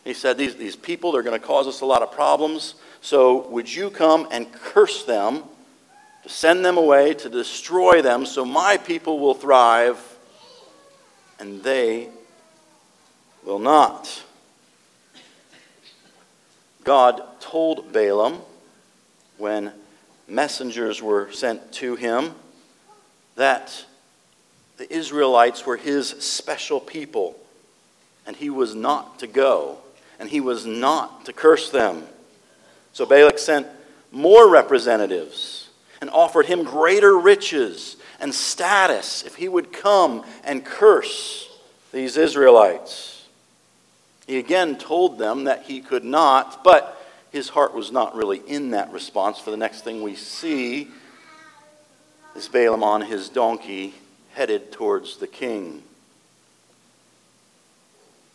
He 0.07 0.15
said, 0.15 0.39
These, 0.39 0.55
these 0.55 0.77
people, 0.77 1.11
they're 1.11 1.25
going 1.25 1.39
to 1.39 1.45
cause 1.45 1.67
us 1.67 1.81
a 1.81 1.85
lot 1.85 2.01
of 2.01 2.13
problems, 2.13 2.77
so 3.01 3.49
would 3.49 3.75
you 3.75 3.91
come 3.91 4.29
and 4.31 4.51
curse 4.53 5.03
them, 5.03 5.43
to 6.23 6.29
send 6.29 6.65
them 6.65 6.79
away, 6.79 7.13
to 7.15 7.29
destroy 7.29 8.03
them, 8.03 8.25
so 8.25 8.45
my 8.45 8.77
people 8.77 9.19
will 9.19 9.35
thrive 9.35 9.99
and 11.41 11.61
they 11.65 12.09
will 13.45 13.59
not. 13.59 14.23
God 16.85 17.21
told 17.41 17.93
Balaam 17.93 18.39
when 19.39 19.73
messengers 20.29 21.03
were 21.03 21.33
sent 21.33 21.73
to 21.73 21.97
him 21.97 22.33
that 23.35 23.85
the 24.77 24.93
Israelites 24.93 25.67
were 25.67 25.77
his 25.77 26.09
special 26.09 26.79
people, 26.79 27.37
and 28.25 28.37
he 28.37 28.51
was 28.51 28.73
not 28.73 29.19
to 29.19 29.27
go, 29.27 29.79
and 30.19 30.29
he 30.29 30.41
was 30.41 30.67
not 30.67 31.25
to 31.27 31.33
curse 31.33 31.71
them. 31.71 32.05
So 32.93 33.05
Balak 33.07 33.39
sent 33.39 33.67
more 34.11 34.49
representatives 34.49 35.69
and 36.01 36.11
offered 36.11 36.47
him 36.47 36.65
greater 36.65 37.17
riches 37.19 37.97
and 38.21 38.35
status 38.35 39.23
if 39.25 39.37
he 39.37 39.49
would 39.49 39.73
come 39.73 40.25
and 40.45 40.65
curse 40.65 41.49
these 41.93 42.17
Israelites. 42.17 43.27
He 44.27 44.39
again 44.39 44.77
told 44.77 45.19
them 45.19 45.45
that 45.45 45.65
he 45.65 45.81
could 45.81 46.05
not, 46.05 46.65
but 46.65 47.01
his 47.31 47.51
heart 47.51 47.75
was 47.75 47.93
not 47.93 48.15
really 48.15 48.39
in 48.47 48.71
that 48.71 48.91
response. 48.91 49.39
For 49.39 49.51
the 49.51 49.57
next 49.57 49.83
thing 49.83 50.03
we 50.03 50.17
see 50.17 50.89
is 52.35 52.49
Balaam 52.49 52.83
on 52.83 53.03
his 53.03 53.29
donkey 53.29 53.95
headed 54.33 54.73
towards 54.73 55.19
the 55.19 55.27
king. 55.27 55.83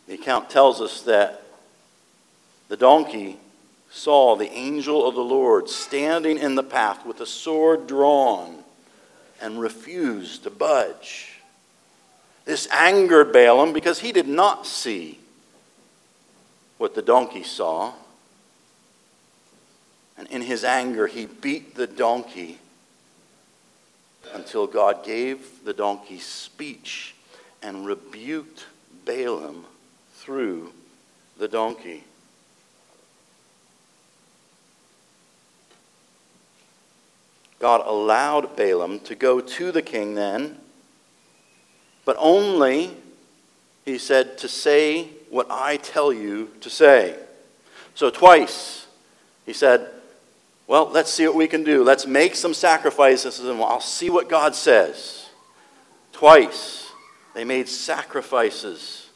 The 0.06 0.14
account 0.14 0.50
tells 0.50 0.80
us 0.80 1.02
that 1.02 1.41
the 2.72 2.78
donkey 2.78 3.36
saw 3.90 4.34
the 4.34 4.50
angel 4.50 5.06
of 5.06 5.14
the 5.14 5.20
Lord 5.20 5.68
standing 5.68 6.38
in 6.38 6.54
the 6.54 6.62
path 6.62 7.04
with 7.04 7.20
a 7.20 7.26
sword 7.26 7.86
drawn 7.86 8.64
and 9.42 9.60
refused 9.60 10.44
to 10.44 10.50
budge. 10.50 11.38
This 12.46 12.66
angered 12.72 13.30
Balaam 13.30 13.74
because 13.74 13.98
he 13.98 14.10
did 14.10 14.26
not 14.26 14.66
see 14.66 15.20
what 16.78 16.94
the 16.94 17.02
donkey 17.02 17.42
saw. 17.42 17.92
And 20.16 20.26
in 20.28 20.40
his 20.40 20.64
anger, 20.64 21.06
he 21.06 21.26
beat 21.26 21.74
the 21.74 21.86
donkey 21.86 22.58
until 24.32 24.66
God 24.66 25.04
gave 25.04 25.62
the 25.66 25.74
donkey 25.74 26.20
speech 26.20 27.14
and 27.62 27.84
rebuked 27.84 28.64
Balaam 29.04 29.66
through 30.14 30.72
the 31.36 31.48
donkey. 31.48 32.04
God 37.62 37.86
allowed 37.86 38.56
Balaam 38.56 38.98
to 39.04 39.14
go 39.14 39.40
to 39.40 39.70
the 39.70 39.82
king 39.82 40.16
then, 40.16 40.58
but 42.04 42.16
only, 42.18 42.90
he 43.84 43.98
said, 43.98 44.36
to 44.38 44.48
say 44.48 45.10
what 45.30 45.46
I 45.48 45.76
tell 45.76 46.12
you 46.12 46.50
to 46.60 46.68
say. 46.68 47.16
So, 47.94 48.10
twice 48.10 48.88
He 49.46 49.52
said, 49.52 49.88
Well, 50.66 50.90
let's 50.90 51.12
see 51.12 51.24
what 51.28 51.36
we 51.36 51.46
can 51.46 51.62
do. 51.62 51.84
Let's 51.84 52.04
make 52.04 52.34
some 52.34 52.52
sacrifices, 52.52 53.38
and 53.38 53.62
I'll 53.62 53.80
see 53.80 54.10
what 54.10 54.28
God 54.28 54.56
says. 54.56 55.28
Twice 56.12 56.90
they 57.32 57.44
made 57.44 57.68
sacrifices. 57.68 59.08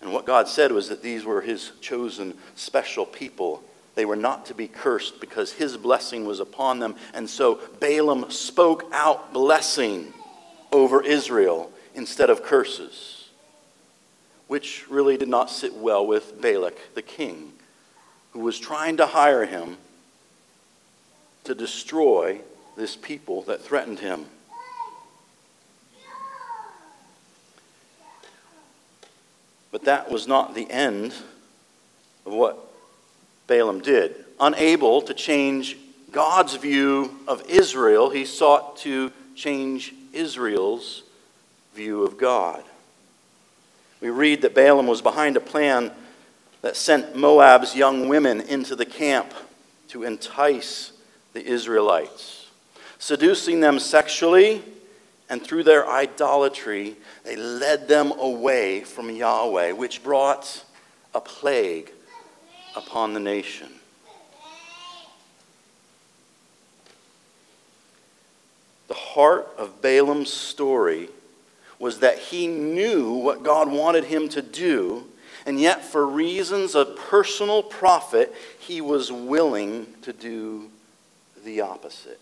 And 0.00 0.10
what 0.10 0.24
God 0.24 0.48
said 0.48 0.72
was 0.72 0.88
that 0.88 1.02
these 1.02 1.26
were 1.26 1.42
his 1.42 1.72
chosen 1.82 2.32
special 2.54 3.04
people. 3.04 3.62
They 3.94 4.04
were 4.04 4.16
not 4.16 4.46
to 4.46 4.54
be 4.54 4.66
cursed 4.66 5.20
because 5.20 5.52
his 5.52 5.76
blessing 5.76 6.24
was 6.24 6.40
upon 6.40 6.80
them. 6.80 6.96
And 7.12 7.30
so 7.30 7.60
Balaam 7.80 8.30
spoke 8.30 8.84
out 8.92 9.32
blessing 9.32 10.12
over 10.72 11.02
Israel 11.02 11.70
instead 11.94 12.28
of 12.28 12.42
curses, 12.42 13.28
which 14.48 14.88
really 14.90 15.16
did 15.16 15.28
not 15.28 15.50
sit 15.50 15.74
well 15.74 16.04
with 16.04 16.40
Balak, 16.40 16.94
the 16.94 17.02
king, 17.02 17.52
who 18.32 18.40
was 18.40 18.58
trying 18.58 18.96
to 18.96 19.06
hire 19.06 19.46
him 19.46 19.76
to 21.44 21.54
destroy 21.54 22.40
this 22.76 22.96
people 22.96 23.42
that 23.42 23.62
threatened 23.62 24.00
him. 24.00 24.26
But 29.70 29.84
that 29.84 30.10
was 30.10 30.26
not 30.26 30.54
the 30.54 30.68
end 30.70 31.14
of 32.26 32.32
what 32.32 32.73
Balaam 33.46 33.80
did. 33.80 34.24
Unable 34.40 35.02
to 35.02 35.14
change 35.14 35.76
God's 36.10 36.54
view 36.54 37.18
of 37.26 37.42
Israel, 37.48 38.10
he 38.10 38.24
sought 38.24 38.76
to 38.78 39.12
change 39.34 39.92
Israel's 40.12 41.02
view 41.74 42.04
of 42.04 42.16
God. 42.16 42.62
We 44.00 44.10
read 44.10 44.42
that 44.42 44.54
Balaam 44.54 44.86
was 44.86 45.02
behind 45.02 45.36
a 45.36 45.40
plan 45.40 45.90
that 46.62 46.76
sent 46.76 47.16
Moab's 47.16 47.74
young 47.74 48.08
women 48.08 48.40
into 48.40 48.76
the 48.76 48.86
camp 48.86 49.32
to 49.88 50.02
entice 50.02 50.92
the 51.32 51.44
Israelites, 51.44 52.48
seducing 52.98 53.60
them 53.60 53.78
sexually, 53.78 54.62
and 55.28 55.42
through 55.42 55.64
their 55.64 55.88
idolatry, 55.88 56.96
they 57.24 57.34
led 57.34 57.88
them 57.88 58.12
away 58.12 58.82
from 58.82 59.10
Yahweh, 59.10 59.72
which 59.72 60.02
brought 60.02 60.64
a 61.14 61.20
plague 61.20 61.90
upon 62.76 63.14
the 63.14 63.20
nation. 63.20 63.68
The 68.88 68.94
heart 68.94 69.48
of 69.56 69.80
Balaam's 69.80 70.32
story 70.32 71.08
was 71.78 72.00
that 72.00 72.18
he 72.18 72.46
knew 72.46 73.12
what 73.12 73.42
God 73.42 73.70
wanted 73.70 74.04
him 74.04 74.28
to 74.30 74.42
do, 74.42 75.04
and 75.46 75.60
yet, 75.60 75.84
for 75.84 76.06
reasons 76.06 76.74
of 76.74 76.96
personal 76.96 77.62
profit, 77.62 78.34
he 78.58 78.80
was 78.80 79.12
willing 79.12 79.86
to 80.02 80.12
do 80.12 80.70
the 81.44 81.60
opposite. 81.60 82.20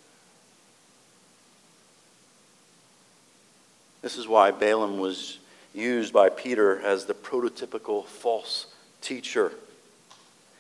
This 4.03 4.17
is 4.17 4.27
why 4.27 4.51
Balaam 4.51 4.99
was 4.99 5.39
used 5.73 6.13
by 6.13 6.29
Peter 6.29 6.81
as 6.81 7.07
the 7.07 7.15
prototypical 7.15 8.05
false 8.05 8.67
teacher. 9.01 9.53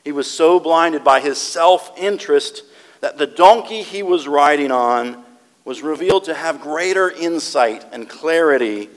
He 0.05 0.13
was 0.13 0.31
so 0.31 0.59
blinded 0.59 1.05
by 1.05 1.21
his 1.21 1.39
self 1.39 1.93
interest 1.97 2.65
that 3.01 3.19
the 3.19 3.27
donkey 3.27 3.83
he 3.83 4.03
was 4.03 4.29
riding 4.29 4.71
on 4.71 5.25
was 5.65 5.83
revealed 5.83 6.25
to 6.25 6.35
have 6.35 6.61
greater 6.61 7.11
insight 7.11 7.85
and 7.93 8.09
clarity 8.09 8.89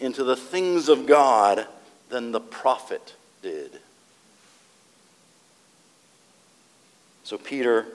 into 0.00 0.24
the 0.24 0.36
things 0.36 0.88
of 0.88 1.06
God 1.06 1.66
than 2.08 2.32
the 2.32 2.40
prophet 2.40 3.14
did. 3.42 3.78
So 7.24 7.38
Peter 7.38 7.86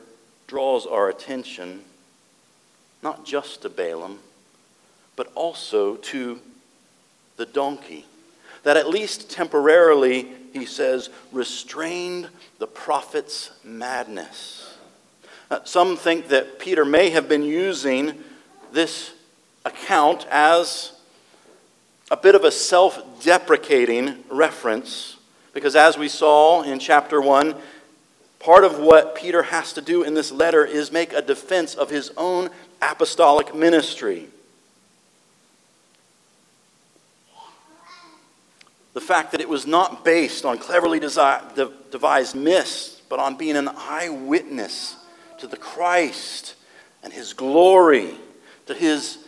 draws 0.48 0.86
our 0.86 1.10
attention 1.10 1.84
not 3.02 3.26
just 3.26 3.62
to 3.62 3.70
Balaam 3.70 4.20
but 5.20 5.30
also 5.36 5.98
to 5.98 6.40
the 7.36 7.46
donkey. 7.46 8.06
That 8.64 8.78
at 8.78 8.88
least 8.88 9.30
temporarily, 9.30 10.30
he 10.54 10.66
says, 10.66 11.10
restrained 11.32 12.30
the 12.58 12.68
prophet's 12.68 13.52
madness. 13.64 14.78
Uh, 15.52 15.60
some 15.64 15.98
think 15.98 16.28
that 16.28 16.60
Peter 16.60 16.86
may 16.86 17.10
have 17.10 17.28
been 17.28 17.44
using 17.44 18.24
this 18.72 19.14
account 19.66 20.28
as 20.30 20.94
a 22.12 22.18
bit 22.18 22.36
of 22.36 22.44
a 22.44 22.52
self 22.52 23.24
deprecating 23.24 24.24
reference, 24.30 25.18
because 25.54 25.76
as 25.76 25.98
we 25.98 26.08
saw 26.08 26.62
in 26.62 26.80
chapter 26.80 27.22
1, 27.22 27.56
part 28.40 28.64
of 28.64 28.80
what 28.80 29.16
Peter 29.16 29.44
has 29.44 29.74
to 29.74 29.82
do 29.82 30.04
in 30.04 30.14
this 30.14 30.32
letter 30.32 30.66
is 30.66 30.92
make 30.92 31.14
a 31.14 31.22
defense 31.22 31.76
of 31.76 31.90
his 31.90 32.12
own 32.18 32.50
apostolic 32.82 33.54
ministry. 33.54 34.28
The 38.94 39.02
fact 39.02 39.32
that 39.32 39.42
it 39.42 39.50
was 39.50 39.68
not 39.68 40.04
based 40.04 40.46
on 40.46 40.58
cleverly 40.58 41.00
devised 41.00 42.36
myths, 42.36 43.02
but 43.10 43.20
on 43.20 43.38
being 43.38 43.56
an 43.56 43.70
eyewitness 43.76 44.96
to 45.40 45.48
the 45.48 45.58
Christ 45.58 46.56
and 47.04 47.14
his 47.14 47.34
glory, 47.34 48.14
to 48.66 48.74
his 48.74 49.20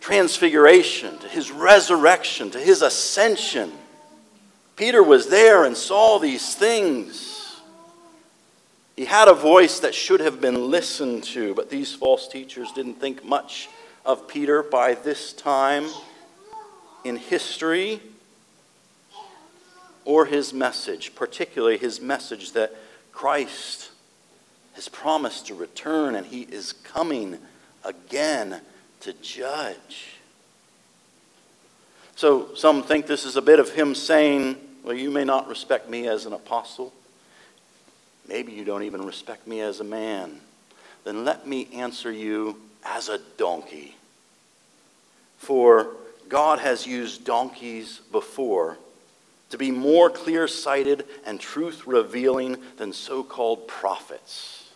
transfiguration, 0.00 1.18
to 1.18 1.28
his 1.28 1.50
resurrection, 1.50 2.50
to 2.50 2.58
his 2.58 2.82
ascension. 2.82 3.72
Peter 4.76 5.02
was 5.02 5.28
there 5.28 5.64
and 5.64 5.76
saw 5.76 6.18
these 6.18 6.54
things. 6.54 7.60
He 8.96 9.04
had 9.04 9.28
a 9.28 9.34
voice 9.34 9.80
that 9.80 9.94
should 9.94 10.20
have 10.20 10.40
been 10.40 10.70
listened 10.70 11.24
to, 11.24 11.54
but 11.54 11.70
these 11.70 11.94
false 11.94 12.26
teachers 12.28 12.72
didn't 12.72 12.94
think 12.94 13.24
much 13.24 13.68
of 14.04 14.26
Peter 14.26 14.62
by 14.62 14.94
this 14.94 15.32
time 15.34 15.86
in 17.04 17.16
history 17.16 18.00
or 20.10 20.26
his 20.26 20.52
message, 20.52 21.14
particularly 21.14 21.78
his 21.78 22.00
message 22.00 22.50
that 22.50 22.74
Christ 23.12 23.90
has 24.72 24.88
promised 24.88 25.46
to 25.46 25.54
return 25.54 26.16
and 26.16 26.26
he 26.26 26.40
is 26.40 26.72
coming 26.72 27.38
again 27.84 28.60
to 29.02 29.12
judge. 29.22 30.16
So 32.16 32.52
some 32.56 32.82
think 32.82 33.06
this 33.06 33.24
is 33.24 33.36
a 33.36 33.40
bit 33.40 33.60
of 33.60 33.70
him 33.70 33.94
saying, 33.94 34.56
Well, 34.82 34.96
you 34.96 35.12
may 35.12 35.22
not 35.22 35.46
respect 35.46 35.88
me 35.88 36.08
as 36.08 36.26
an 36.26 36.32
apostle. 36.32 36.92
Maybe 38.26 38.50
you 38.50 38.64
don't 38.64 38.82
even 38.82 39.06
respect 39.06 39.46
me 39.46 39.60
as 39.60 39.78
a 39.78 39.84
man. 39.84 40.40
Then 41.04 41.24
let 41.24 41.46
me 41.46 41.68
answer 41.72 42.10
you 42.10 42.56
as 42.84 43.08
a 43.08 43.20
donkey. 43.38 43.94
For 45.38 45.92
God 46.28 46.58
has 46.58 46.84
used 46.84 47.24
donkeys 47.24 48.00
before 48.10 48.76
to 49.50 49.58
be 49.58 49.70
more 49.70 50.08
clear 50.10 50.48
sighted 50.48 51.04
and 51.26 51.38
truth 51.38 51.86
revealing 51.86 52.56
than 52.76 52.92
so 52.92 53.22
called 53.22 53.68
prophets. 53.68 54.70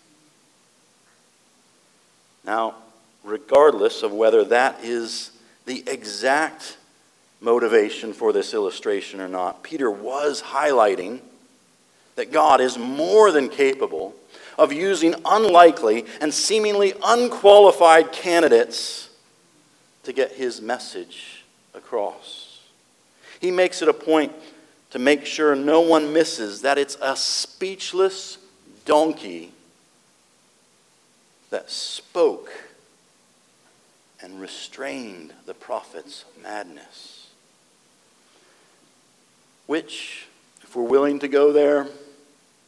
Now, 2.45 2.75
regardless 3.23 4.03
of 4.03 4.13
whether 4.13 4.45
that 4.45 4.83
is 4.83 5.31
the 5.65 5.83
exact 5.87 6.77
motivation 7.41 8.13
for 8.13 8.33
this 8.33 8.53
illustration 8.53 9.21
or 9.21 9.29
not, 9.29 9.63
Peter 9.63 9.91
was 9.91 10.43
highlighting 10.43 11.21
that 12.17 12.33
God 12.33 12.61
is 12.61 12.79
more 12.79 13.31
than 13.31 13.49
capable 13.49 14.15
of 14.59 14.73
using 14.73 15.15
unlikely 15.25 16.05
and 16.21 16.33
seemingly 16.33 16.95
unqualified 17.03 18.13
candidates 18.13 19.09
to 20.05 20.13
get 20.13 20.33
his 20.33 20.61
message 20.61 21.45
across. 21.75 22.61
He 23.41 23.51
makes 23.51 23.83
it 23.83 23.89
a 23.89 23.95
point 23.95 24.33
to 24.95 25.01
make 25.01 25.27
sure 25.27 25.57
no 25.57 25.81
one 25.81 26.13
misses 26.13 26.63
that 26.63 26.79
it's 26.79 26.97
a 27.03 27.17
speechless 27.17 28.39
donkey 28.85 29.51
that 31.51 31.69
spoke 31.69 32.53
and 34.23 34.41
restrained 34.41 35.33
the 35.47 35.53
prophet's 35.53 36.25
madness. 36.41 37.27
Which, 39.67 40.29
if 40.63 40.77
we're 40.77 40.85
willing 40.85 41.19
to 41.19 41.29
go 41.29 41.51
there, 41.51 41.89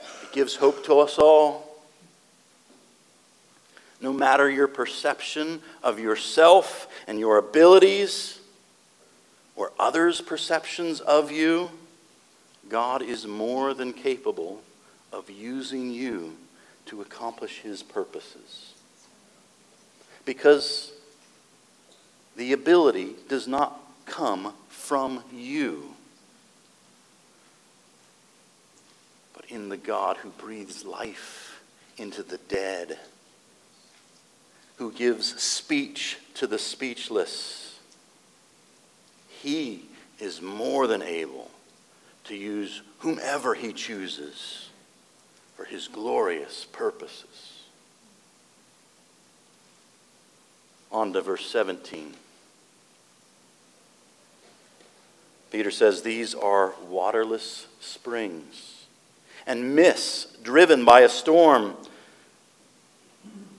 it 0.00 0.32
gives 0.32 0.56
hope 0.56 0.84
to 0.86 0.98
us 0.98 1.20
all. 1.20 1.78
No 4.00 4.12
matter 4.12 4.50
your 4.50 4.66
perception 4.66 5.62
of 5.80 6.00
yourself 6.00 6.88
and 7.06 7.20
your 7.20 7.38
abilities, 7.38 8.40
or 9.54 9.70
others' 9.78 10.20
perceptions 10.20 11.00
of 11.00 11.30
you, 11.30 11.70
God 12.68 13.02
is 13.02 13.26
more 13.26 13.74
than 13.74 13.92
capable 13.92 14.62
of 15.12 15.30
using 15.30 15.90
you 15.90 16.36
to 16.86 17.00
accomplish 17.00 17.60
his 17.60 17.82
purposes. 17.82 18.74
Because 20.24 20.92
the 22.36 22.52
ability 22.52 23.14
does 23.28 23.46
not 23.46 23.80
come 24.04 24.52
from 24.68 25.22
you, 25.32 25.94
but 29.34 29.44
in 29.48 29.68
the 29.68 29.76
God 29.76 30.16
who 30.18 30.30
breathes 30.30 30.84
life 30.84 31.60
into 31.96 32.22
the 32.22 32.38
dead, 32.38 32.98
who 34.76 34.92
gives 34.92 35.40
speech 35.40 36.18
to 36.34 36.46
the 36.46 36.58
speechless. 36.58 37.78
He 39.28 39.82
is 40.18 40.42
more 40.42 40.86
than 40.86 41.02
able 41.02 41.50
to 42.26 42.36
use 42.36 42.82
whomever 42.98 43.54
he 43.54 43.72
chooses 43.72 44.70
for 45.56 45.64
his 45.64 45.88
glorious 45.88 46.64
purposes. 46.64 47.64
On 50.92 51.12
to 51.12 51.20
verse 51.20 51.46
17. 51.46 52.14
Peter 55.50 55.70
says, 55.70 56.02
These 56.02 56.34
are 56.34 56.74
waterless 56.88 57.66
springs 57.80 58.86
and 59.46 59.74
mists 59.76 60.26
driven 60.42 60.84
by 60.84 61.00
a 61.00 61.08
storm. 61.08 61.74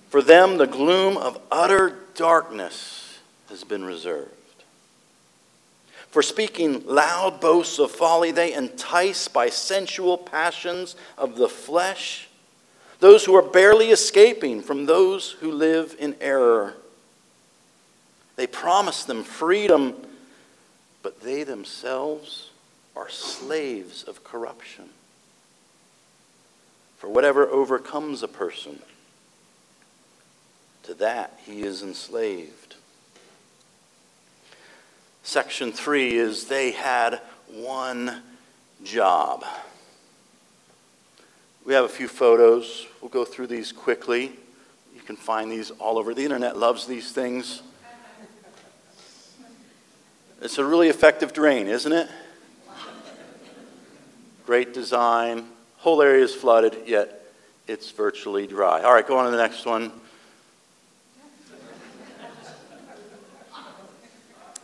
For 0.09 0.21
them, 0.21 0.57
the 0.57 0.67
gloom 0.67 1.17
of 1.17 1.39
utter 1.51 1.97
darkness 2.15 3.19
has 3.49 3.63
been 3.63 3.85
reserved. 3.85 4.36
For 6.09 6.21
speaking 6.21 6.85
loud 6.85 7.39
boasts 7.39 7.79
of 7.79 7.91
folly, 7.91 8.31
they 8.31 8.53
entice 8.53 9.27
by 9.27 9.49
sensual 9.49 10.17
passions 10.17 10.95
of 11.17 11.35
the 11.35 11.49
flesh 11.49 12.27
those 12.99 13.25
who 13.25 13.35
are 13.35 13.43
barely 13.43 13.91
escaping 13.91 14.61
from 14.61 14.85
those 14.85 15.31
who 15.31 15.51
live 15.51 15.95
in 15.99 16.15
error. 16.19 16.73
They 18.35 18.47
promise 18.47 19.03
them 19.03 19.23
freedom, 19.23 19.95
but 21.03 21.21
they 21.21 21.43
themselves 21.43 22.49
are 22.95 23.09
slaves 23.09 24.03
of 24.03 24.23
corruption. 24.23 24.89
For 26.97 27.07
whatever 27.07 27.47
overcomes 27.47 28.23
a 28.23 28.27
person, 28.27 28.79
to 30.83 30.95
that 30.95 31.39
he 31.45 31.61
is 31.61 31.83
enslaved. 31.83 32.76
Section 35.27 35.73
three 35.73 36.15
is 36.15 36.45
they 36.45 36.71
had 36.71 37.19
one 37.51 38.23
job. 38.85 39.43
We 41.65 41.73
have 41.73 41.83
a 41.83 41.89
few 41.89 42.07
photos. 42.07 42.87
We'll 43.01 43.09
go 43.09 43.25
through 43.25 43.47
these 43.47 43.73
quickly. 43.73 44.31
You 44.95 45.01
can 45.05 45.17
find 45.17 45.51
these 45.51 45.69
all 45.69 45.97
over. 45.97 46.13
The 46.13 46.23
internet 46.23 46.55
loves 46.55 46.87
these 46.87 47.11
things. 47.11 47.61
It's 50.41 50.59
a 50.59 50.63
really 50.63 50.87
effective 50.87 51.33
drain, 51.33 51.67
isn't 51.67 51.91
it? 51.91 52.07
Great 54.45 54.73
design. 54.73 55.47
Whole 55.75 56.01
area 56.01 56.23
is 56.23 56.33
flooded, 56.33 56.87
yet 56.87 57.21
it's 57.67 57.91
virtually 57.91 58.47
dry. 58.47 58.81
All 58.81 58.93
right, 58.93 59.05
go 59.05 59.17
on 59.17 59.25
to 59.25 59.31
the 59.31 59.43
next 59.43 59.65
one. 59.65 59.91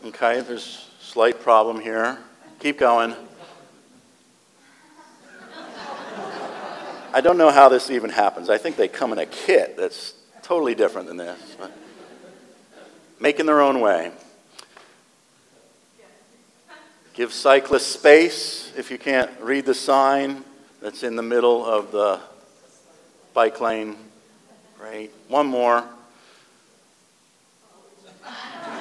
Okay, 0.05 0.41
there's 0.41 0.89
a 0.99 1.03
slight 1.03 1.41
problem 1.41 1.79
here. 1.79 2.17
Keep 2.59 2.77
going. 2.77 3.15
I 7.13 7.21
don't 7.21 7.37
know 7.37 7.51
how 7.51 7.69
this 7.69 7.89
even 7.89 8.09
happens. 8.09 8.49
I 8.49 8.57
think 8.57 8.75
they 8.75 8.89
come 8.89 9.13
in 9.13 9.19
a 9.19 9.25
kit 9.25 9.77
that's 9.77 10.13
totally 10.41 10.75
different 10.75 11.07
than 11.07 11.15
this. 11.15 11.39
Making 13.21 13.45
their 13.45 13.61
own 13.61 13.79
way. 13.79 14.11
Give 17.13 17.31
cyclists 17.31 17.85
space 17.85 18.73
if 18.75 18.91
you 18.91 18.97
can't 18.97 19.31
read 19.39 19.65
the 19.65 19.73
sign 19.73 20.43
that's 20.81 21.03
in 21.03 21.15
the 21.15 21.23
middle 21.23 21.65
of 21.65 21.93
the 21.93 22.19
bike 23.33 23.61
lane. 23.61 23.95
Great. 24.77 25.11
One 25.29 25.47
more. 25.47 25.85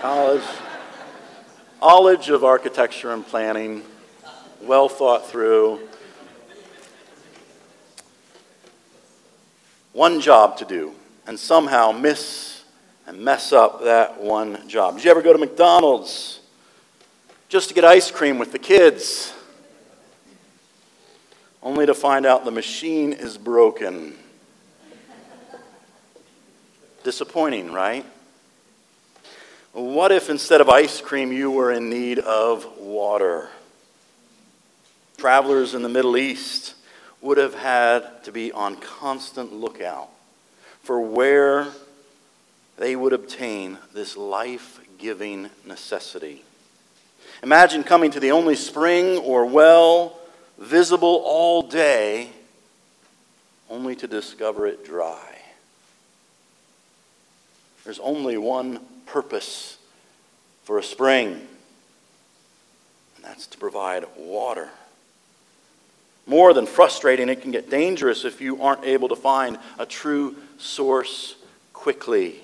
College. 0.01 0.43
College 1.83 2.29
of 2.29 2.45
Architecture 2.45 3.13
and 3.13 3.27
Planning. 3.27 3.83
Well 4.61 4.89
thought 4.89 5.29
through. 5.29 5.81
One 9.93 10.21
job 10.21 10.59
to 10.59 10.65
do, 10.65 10.95
and 11.27 11.37
somehow 11.37 11.91
miss 11.91 12.63
and 13.09 13.19
mess 13.19 13.53
up 13.53 13.83
that 13.83 14.23
one 14.23 14.69
job. 14.69 14.95
Did 14.95 15.07
you 15.07 15.11
ever 15.11 15.23
go 15.23 15.33
to 15.33 15.41
McDonald's? 15.41 16.39
just 17.49 17.69
to 17.71 17.75
get 17.75 17.85
ice 17.85 18.13
cream 18.13 18.39
with 18.39 18.53
the 18.53 18.61
kids, 18.61 19.35
only 21.65 21.85
to 21.85 21.95
find 21.95 22.25
out 22.25 22.45
the 22.45 22.53
machine 22.53 23.13
is 23.13 23.37
broken. 23.37 24.15
Disappointing, 27.03 27.73
right? 27.73 28.07
What 29.73 30.13
if 30.13 30.29
instead 30.29 30.61
of 30.61 30.69
ice 30.69 31.01
cream 31.01 31.33
you 31.33 31.51
were 31.51 31.73
in 31.73 31.89
need 31.89 32.19
of 32.19 32.79
water? 32.79 33.49
Travelers 35.17 35.73
in 35.73 35.83
the 35.83 35.89
Middle 35.89 36.19
East 36.19 36.75
would 37.23 37.39
have 37.39 37.55
had 37.55 38.23
to 38.25 38.33
be 38.33 38.53
on 38.53 38.77
constant 38.77 39.51
lookout 39.51 40.11
for 40.83 41.01
where 41.01 41.69
they 42.77 42.95
would 42.95 43.15
obtain 43.15 43.79
this 43.95 44.15
life 44.15 44.79
giving 44.99 45.49
necessity. 45.65 46.45
Imagine 47.43 47.83
coming 47.83 48.11
to 48.11 48.21
the 48.21 48.33
only 48.33 48.57
spring 48.57 49.17
or 49.19 49.47
well 49.47 50.19
visible 50.59 51.23
all 51.25 51.63
day, 51.63 52.29
only 53.71 53.97
to 53.97 54.07
discover 54.07 54.67
it 54.67 54.85
dry. 54.85 55.39
There's 57.85 57.99
only 58.01 58.37
one 58.37 58.81
purpose 59.07 59.79
for 60.65 60.79
a 60.79 60.83
spring, 60.83 61.33
and 63.17 63.25
that's 63.25 63.47
to 63.49 63.59
provide 63.59 64.05
water. 64.17 64.69
More 66.27 66.55
than 66.55 66.67
frustrating, 66.67 67.29
it 67.29 67.43
can 67.43 67.51
get 67.51 67.69
dangerous 67.69 68.25
if 68.25 68.41
you 68.41 68.63
aren't 68.63 68.85
able 68.85 69.09
to 69.09 69.17
find 69.17 69.59
a 69.79 69.87
true 69.87 70.37
source 70.59 71.35
quickly 71.73 72.41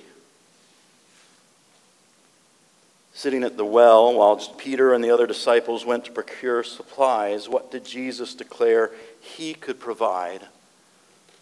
sitting 3.18 3.42
at 3.42 3.56
the 3.56 3.64
well 3.64 4.14
while 4.14 4.36
Peter 4.36 4.94
and 4.94 5.02
the 5.02 5.10
other 5.10 5.26
disciples 5.26 5.84
went 5.84 6.04
to 6.04 6.12
procure 6.12 6.62
supplies, 6.62 7.48
what 7.48 7.68
did 7.68 7.84
Jesus 7.84 8.32
declare 8.32 8.92
he 9.20 9.54
could 9.54 9.80
provide 9.80 10.46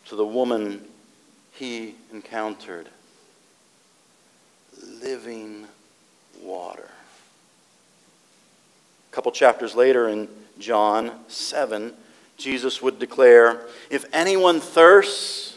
to 0.06 0.16
the 0.16 0.24
woman 0.24 0.82
he 1.52 1.94
encountered? 2.10 2.88
Living 5.02 5.66
water. 6.42 6.88
A 9.10 9.14
couple 9.14 9.32
chapters 9.32 9.74
later 9.74 10.08
in 10.08 10.28
John 10.58 11.12
7, 11.28 11.92
Jesus 12.36 12.82
would 12.82 12.98
declare, 12.98 13.60
If 13.90 14.04
anyone 14.12 14.60
thirsts, 14.60 15.56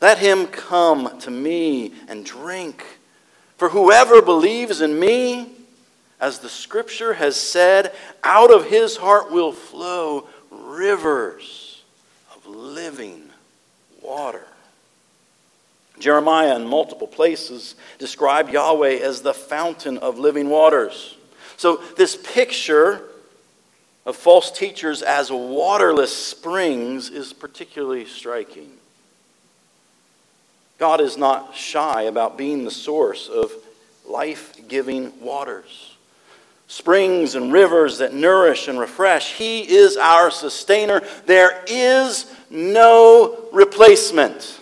let 0.00 0.18
him 0.18 0.46
come 0.46 1.18
to 1.20 1.30
me 1.30 1.92
and 2.08 2.24
drink. 2.24 2.84
For 3.56 3.70
whoever 3.70 4.20
believes 4.20 4.80
in 4.80 4.98
me, 4.98 5.50
as 6.20 6.38
the 6.38 6.48
scripture 6.48 7.14
has 7.14 7.36
said, 7.36 7.94
out 8.22 8.52
of 8.52 8.66
his 8.66 8.96
heart 8.96 9.30
will 9.30 9.52
flow 9.52 10.28
rivers 10.50 11.82
of 12.34 12.46
living 12.46 13.30
water. 14.02 14.44
Jeremiah, 15.98 16.56
in 16.56 16.66
multiple 16.66 17.06
places, 17.06 17.74
described 17.98 18.52
Yahweh 18.52 18.98
as 18.98 19.22
the 19.22 19.34
fountain 19.34 19.98
of 19.98 20.18
living 20.18 20.48
waters. 20.48 21.16
So, 21.56 21.76
this 21.96 22.16
picture 22.16 23.02
of 24.04 24.14
false 24.14 24.50
teachers 24.50 25.02
as 25.02 25.32
waterless 25.32 26.16
springs 26.16 27.10
is 27.10 27.32
particularly 27.32 28.06
striking. 28.06 28.70
God 30.78 31.00
is 31.00 31.16
not 31.16 31.56
shy 31.56 32.02
about 32.02 32.36
being 32.36 32.64
the 32.64 32.70
source 32.70 33.28
of 33.28 33.52
life 34.06 34.56
giving 34.68 35.18
waters, 35.20 35.96
springs 36.68 37.34
and 37.34 37.52
rivers 37.52 37.98
that 37.98 38.12
nourish 38.12 38.68
and 38.68 38.78
refresh. 38.78 39.32
He 39.34 39.62
is 39.62 39.96
our 39.96 40.30
sustainer. 40.30 41.02
There 41.24 41.64
is 41.66 42.32
no 42.50 43.48
replacement. 43.52 44.60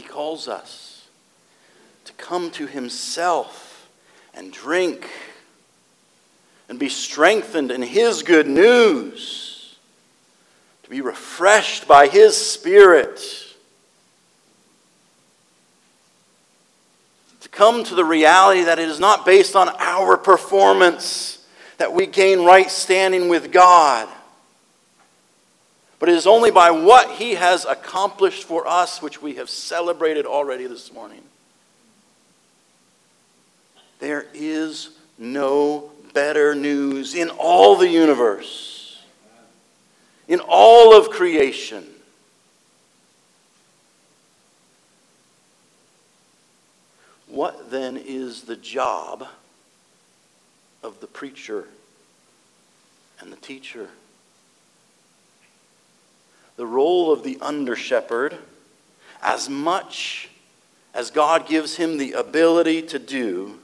He 0.00 0.08
calls 0.08 0.48
us 0.48 1.04
to 2.06 2.14
come 2.14 2.50
to 2.52 2.66
Himself 2.66 3.90
and 4.32 4.50
drink 4.50 5.10
and 6.70 6.78
be 6.78 6.88
strengthened 6.88 7.70
in 7.70 7.82
His 7.82 8.22
good 8.22 8.48
news 8.48 9.76
to 10.84 10.88
be 10.90 11.02
refreshed 11.02 11.86
by 11.86 12.08
His 12.08 12.34
Spirit, 12.34 13.20
to 17.42 17.50
come 17.50 17.84
to 17.84 17.94
the 17.94 18.02
reality 18.02 18.62
that 18.62 18.78
it 18.78 18.88
is 18.88 19.00
not 19.00 19.26
based 19.26 19.54
on 19.54 19.68
our 19.78 20.16
performance 20.16 21.46
that 21.76 21.92
we 21.92 22.06
gain 22.06 22.42
right 22.46 22.70
standing 22.70 23.28
with 23.28 23.52
God, 23.52 24.08
but 26.00 26.08
it 26.08 26.14
is 26.14 26.26
only 26.26 26.50
by 26.50 26.70
what 26.70 27.10
he 27.10 27.34
has 27.34 27.66
accomplished 27.66 28.44
for 28.44 28.66
us, 28.66 29.02
which 29.02 29.20
we 29.20 29.34
have 29.34 29.50
celebrated 29.50 30.24
already 30.24 30.66
this 30.66 30.92
morning. 30.92 31.20
There 34.00 34.24
is 34.32 34.88
no 35.18 35.92
better 36.14 36.54
news 36.54 37.14
in 37.14 37.28
all 37.28 37.76
the 37.76 37.88
universe, 37.88 38.98
in 40.26 40.40
all 40.40 40.96
of 40.96 41.10
creation. 41.10 41.86
What 47.28 47.70
then 47.70 47.98
is 47.98 48.42
the 48.42 48.56
job 48.56 49.28
of 50.82 51.00
the 51.00 51.06
preacher 51.06 51.66
and 53.20 53.30
the 53.30 53.36
teacher? 53.36 53.90
The 56.60 56.66
role 56.66 57.10
of 57.10 57.22
the 57.22 57.38
under 57.40 57.74
shepherd, 57.74 58.36
as 59.22 59.48
much 59.48 60.28
as 60.92 61.10
God 61.10 61.48
gives 61.48 61.76
him 61.76 61.96
the 61.96 62.12
ability 62.12 62.82
to 62.82 62.98
do, 62.98 63.58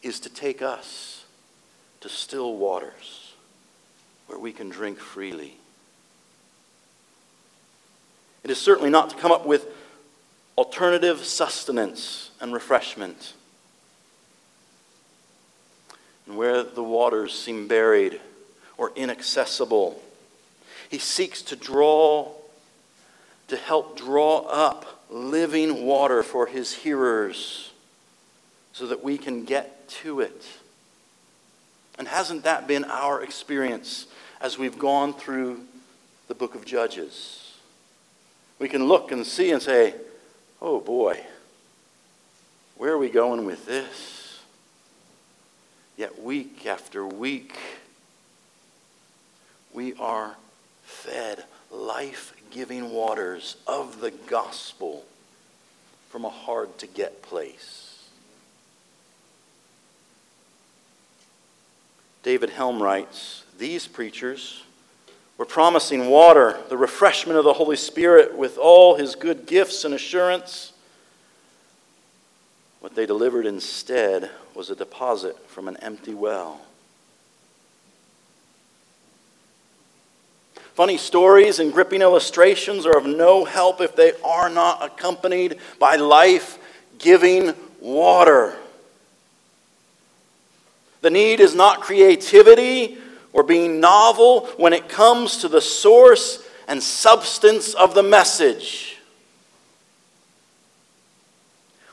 is 0.00 0.20
to 0.20 0.28
take 0.28 0.62
us 0.62 1.24
to 2.02 2.08
still 2.08 2.56
waters 2.56 3.32
where 4.28 4.38
we 4.38 4.52
can 4.52 4.68
drink 4.68 5.00
freely. 5.00 5.56
It 8.44 8.50
is 8.52 8.58
certainly 8.58 8.90
not 8.90 9.10
to 9.10 9.16
come 9.16 9.32
up 9.32 9.44
with 9.44 9.66
alternative 10.56 11.24
sustenance 11.24 12.30
and 12.40 12.54
refreshment. 12.54 13.32
And 16.28 16.36
where 16.36 16.62
the 16.62 16.84
waters 16.84 17.36
seem 17.36 17.66
buried 17.66 18.20
or 18.78 18.92
inaccessible, 18.94 20.00
he 20.94 21.00
seeks 21.00 21.42
to 21.42 21.56
draw, 21.56 22.30
to 23.48 23.56
help 23.56 23.98
draw 23.98 24.46
up 24.46 25.04
living 25.10 25.84
water 25.84 26.22
for 26.22 26.46
his 26.46 26.72
hearers 26.72 27.72
so 28.72 28.86
that 28.86 29.02
we 29.02 29.18
can 29.18 29.44
get 29.44 29.88
to 29.88 30.20
it. 30.20 30.46
And 31.98 32.06
hasn't 32.06 32.44
that 32.44 32.68
been 32.68 32.84
our 32.84 33.24
experience 33.24 34.06
as 34.40 34.56
we've 34.56 34.78
gone 34.78 35.12
through 35.12 35.62
the 36.28 36.34
book 36.34 36.54
of 36.54 36.64
Judges? 36.64 37.54
We 38.60 38.68
can 38.68 38.84
look 38.84 39.10
and 39.10 39.26
see 39.26 39.50
and 39.50 39.60
say, 39.60 39.94
oh 40.62 40.78
boy, 40.78 41.18
where 42.76 42.92
are 42.92 42.98
we 42.98 43.10
going 43.10 43.44
with 43.44 43.66
this? 43.66 44.38
Yet, 45.96 46.22
week 46.22 46.66
after 46.66 47.04
week, 47.04 47.58
we 49.72 49.94
are 49.94 50.36
fed 50.84 51.44
life 51.70 52.34
giving 52.50 52.90
waters 52.92 53.56
of 53.66 54.00
the 54.00 54.10
gospel 54.10 55.04
from 56.10 56.24
a 56.24 56.30
hard 56.30 56.78
to 56.78 56.86
get 56.86 57.22
place. 57.22 58.08
David 62.22 62.50
Helm 62.50 62.82
writes 62.82 63.44
These 63.58 63.86
preachers 63.86 64.62
were 65.36 65.44
promising 65.44 66.08
water, 66.08 66.58
the 66.68 66.76
refreshment 66.76 67.38
of 67.38 67.44
the 67.44 67.52
Holy 67.52 67.76
Spirit 67.76 68.36
with 68.36 68.56
all 68.56 68.94
his 68.96 69.14
good 69.14 69.46
gifts 69.46 69.84
and 69.84 69.92
assurance. 69.92 70.72
What 72.80 72.94
they 72.94 73.06
delivered 73.06 73.46
instead 73.46 74.30
was 74.54 74.70
a 74.70 74.76
deposit 74.76 75.36
from 75.48 75.68
an 75.68 75.76
empty 75.78 76.14
well. 76.14 76.60
Funny 80.74 80.96
stories 80.98 81.60
and 81.60 81.72
gripping 81.72 82.02
illustrations 82.02 82.84
are 82.84 82.98
of 82.98 83.06
no 83.06 83.44
help 83.44 83.80
if 83.80 83.94
they 83.94 84.12
are 84.24 84.50
not 84.50 84.84
accompanied 84.84 85.58
by 85.78 85.94
life 85.94 86.58
giving 86.98 87.54
water. 87.80 88.56
The 91.00 91.10
need 91.10 91.38
is 91.38 91.54
not 91.54 91.80
creativity 91.80 92.98
or 93.32 93.44
being 93.44 93.78
novel 93.78 94.46
when 94.56 94.72
it 94.72 94.88
comes 94.88 95.36
to 95.38 95.48
the 95.48 95.60
source 95.60 96.44
and 96.66 96.82
substance 96.82 97.74
of 97.74 97.94
the 97.94 98.02
message. 98.02 98.98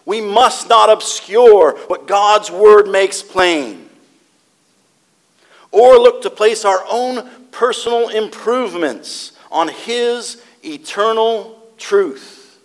We 0.05 0.21
must 0.21 0.69
not 0.69 0.89
obscure 0.89 1.77
what 1.85 2.07
God's 2.07 2.49
word 2.49 2.87
makes 2.87 3.21
plain 3.21 3.89
or 5.71 5.99
look 5.99 6.23
to 6.23 6.31
place 6.31 6.65
our 6.65 6.83
own 6.89 7.29
personal 7.51 8.09
improvements 8.09 9.33
on 9.51 9.67
His 9.67 10.43
eternal 10.63 11.61
truth. 11.77 12.59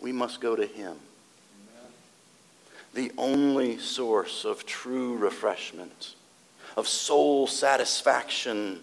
We 0.00 0.12
must 0.12 0.40
go 0.40 0.54
to 0.54 0.66
Him, 0.66 0.96
the 2.92 3.12
only 3.18 3.78
source 3.78 4.44
of 4.44 4.66
true 4.66 5.16
refreshment 5.16 6.14
of 6.76 6.88
soul 6.88 7.46
satisfaction 7.46 8.80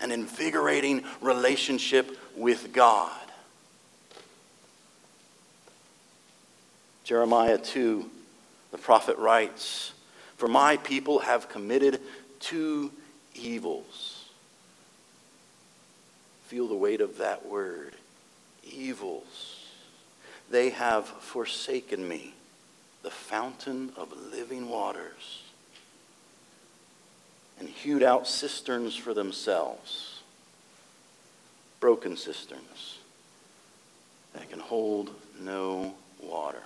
and 0.00 0.12
invigorating 0.12 1.04
relationship 1.20 2.18
with 2.36 2.72
God. 2.72 3.12
Jeremiah 7.04 7.58
2, 7.58 8.08
the 8.70 8.78
prophet 8.78 9.18
writes, 9.18 9.92
For 10.36 10.48
my 10.48 10.78
people 10.78 11.20
have 11.20 11.48
committed 11.48 12.00
two 12.40 12.90
evils. 13.34 14.24
Feel 16.46 16.68
the 16.68 16.74
weight 16.74 17.00
of 17.00 17.18
that 17.18 17.46
word 17.46 17.94
evils. 18.62 19.60
They 20.50 20.70
have 20.70 21.06
forsaken 21.06 22.06
me, 22.06 22.34
the 23.02 23.10
fountain 23.10 23.92
of 23.96 24.12
living 24.32 24.68
waters 24.68 25.42
and 27.58 27.68
hewed 27.68 28.02
out 28.02 28.26
cisterns 28.26 28.96
for 28.96 29.14
themselves, 29.14 30.22
broken 31.80 32.16
cisterns 32.16 32.98
that 34.32 34.50
can 34.50 34.58
hold 34.58 35.10
no 35.40 35.94
water. 36.20 36.62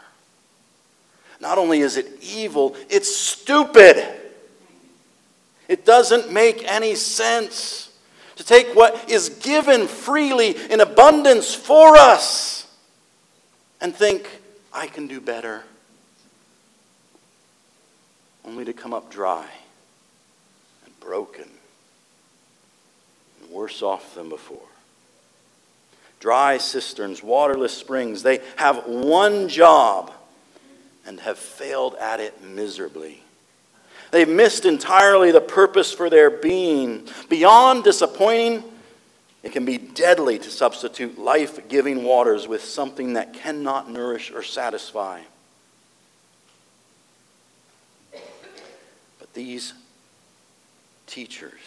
Not 1.41 1.59
only 1.59 1.81
is 1.81 1.97
it 1.97 2.07
evil, 2.23 2.75
it's 2.89 3.15
stupid. 3.15 4.05
It 5.69 5.85
doesn't 5.85 6.33
make 6.33 6.65
any 6.65 6.95
sense 6.95 7.91
to 8.37 8.45
take 8.45 8.75
what 8.75 9.11
is 9.11 9.29
given 9.29 9.87
freely 9.87 10.57
in 10.71 10.81
abundance 10.81 11.55
for 11.55 11.97
us 11.97 12.67
and 13.81 13.95
think, 13.95 14.41
I 14.73 14.87
can 14.87 15.07
do 15.07 15.21
better, 15.21 15.65
only 18.45 18.65
to 18.65 18.73
come 18.73 18.95
up 18.95 19.11
dry 19.11 19.47
and 20.85 21.01
broken 21.01 21.49
and 23.41 23.51
worse 23.51 23.83
off 23.83 24.15
than 24.15 24.29
before. 24.29 24.59
Dry 26.21 26.59
cisterns, 26.59 27.23
waterless 27.23 27.77
springs, 27.77 28.23
they 28.23 28.41
have 28.57 28.87
one 28.87 29.49
job 29.49 30.13
and 31.07 31.21
have 31.21 31.39
failed 31.39 31.95
at 31.97 32.21
it 32.21 32.43
miserably. 32.43 33.23
They've 34.11 34.29
missed 34.29 34.65
entirely 34.65 35.33
the 35.33 35.41
purpose 35.41 35.93
for 35.93 36.09
their 36.09 36.31
being. 36.31 37.09
Beyond 37.29 37.85
disappointing, 37.85 38.65
it 39.43 39.53
can 39.53 39.65
be 39.65 39.79
deadly 39.79 40.39
to 40.39 40.51
substitute 40.51 41.19
life 41.19 41.69
giving 41.69 42.05
waters 42.05 42.49
with 42.49 42.65
something 42.65 43.15
that 43.15 43.35
cannot 43.35 43.91
nourish 43.91 44.31
or 44.31 44.43
satisfy. 44.43 45.21
But 49.19 49.33
these 49.35 49.75
teachers 51.07 51.61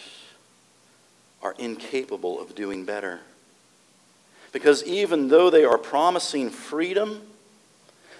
are 1.42 1.54
incapable 1.58 2.40
of 2.40 2.54
doing 2.54 2.84
better. 2.84 3.20
Because 4.52 4.84
even 4.84 5.28
though 5.28 5.48
they 5.48 5.64
are 5.64 5.78
promising 5.78 6.50
freedom, 6.50 7.22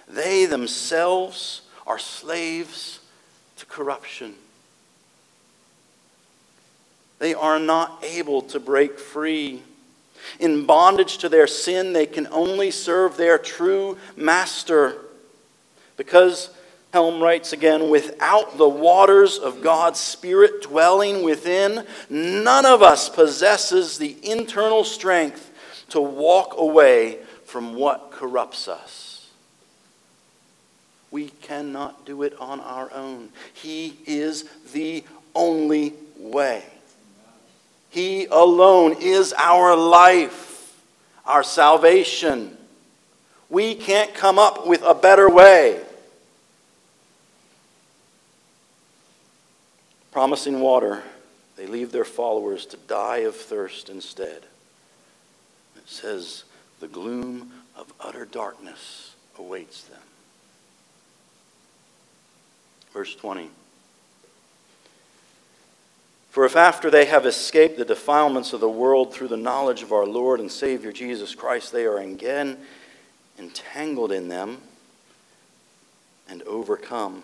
they 0.07 0.45
themselves 0.45 1.61
are 1.85 1.99
slaves 1.99 2.99
to 3.63 3.69
corruption. 3.69 4.33
They 7.19 7.33
are 7.33 7.59
not 7.59 8.03
able 8.03 8.41
to 8.43 8.59
break 8.59 8.99
free. 8.99 9.63
In 10.39 10.65
bondage 10.65 11.19
to 11.19 11.29
their 11.29 11.47
sin, 11.47 11.93
they 11.93 12.05
can 12.05 12.27
only 12.27 12.71
serve 12.71 13.15
their 13.15 13.37
true 13.37 13.97
master 14.17 14.97
because 15.95 16.49
Helm 16.91 17.21
writes 17.21 17.53
again, 17.53 17.89
without 17.89 18.57
the 18.57 18.69
waters 18.69 19.37
of 19.37 19.63
God's 19.63 19.99
Spirit 19.99 20.61
dwelling 20.61 21.23
within, 21.23 21.85
none 22.09 22.65
of 22.65 22.83
us 22.83 23.09
possesses 23.09 23.97
the 23.97 24.15
internal 24.21 24.83
strength 24.83 25.51
to 25.89 26.01
walk 26.01 26.55
away 26.57 27.19
from 27.45 27.75
what 27.75 28.11
corrupts 28.11 28.67
us. 28.67 29.12
We 31.13 31.29
cannot 31.43 32.07
do 32.07 32.23
it 32.23 32.33
on 32.39 32.59
our 32.59 32.91
own. 32.91 33.29
He 33.53 33.99
is 34.07 34.45
the 34.73 35.03
only 35.35 35.93
way. 36.17 36.63
He 37.91 38.25
alone 38.25 38.95
is 38.99 39.31
our 39.37 39.75
life, 39.75 40.75
our 41.23 41.43
salvation. 41.43 42.57
We 43.47 43.75
can't 43.75 44.15
come 44.15 44.39
up 44.39 44.65
with 44.65 44.81
a 44.81 44.95
better 44.95 45.29
way. 45.29 45.83
Promising 50.11 50.61
water, 50.61 51.03
they 51.57 51.67
leave 51.67 51.91
their 51.91 52.05
followers 52.05 52.65
to 52.65 52.77
die 52.87 53.17
of 53.17 53.35
thirst 53.35 53.87
instead. 53.87 54.47
It 55.75 55.87
says, 55.87 56.43
the 56.79 56.87
gloom 56.87 57.51
of 57.75 57.93
utter 57.99 58.25
darkness 58.25 59.13
awaits 59.37 59.83
them. 59.83 59.99
Verse 62.93 63.15
20. 63.15 63.49
For 66.29 66.45
if 66.45 66.55
after 66.55 66.89
they 66.89 67.05
have 67.05 67.25
escaped 67.25 67.77
the 67.77 67.85
defilements 67.85 68.53
of 68.53 68.59
the 68.59 68.69
world 68.69 69.13
through 69.13 69.27
the 69.27 69.37
knowledge 69.37 69.83
of 69.83 69.91
our 69.91 70.05
Lord 70.05 70.39
and 70.39 70.51
Savior 70.51 70.91
Jesus 70.91 71.35
Christ, 71.35 71.71
they 71.71 71.85
are 71.85 71.99
again 71.99 72.57
entangled 73.37 74.11
in 74.11 74.29
them 74.29 74.59
and 76.29 76.41
overcome, 76.43 77.23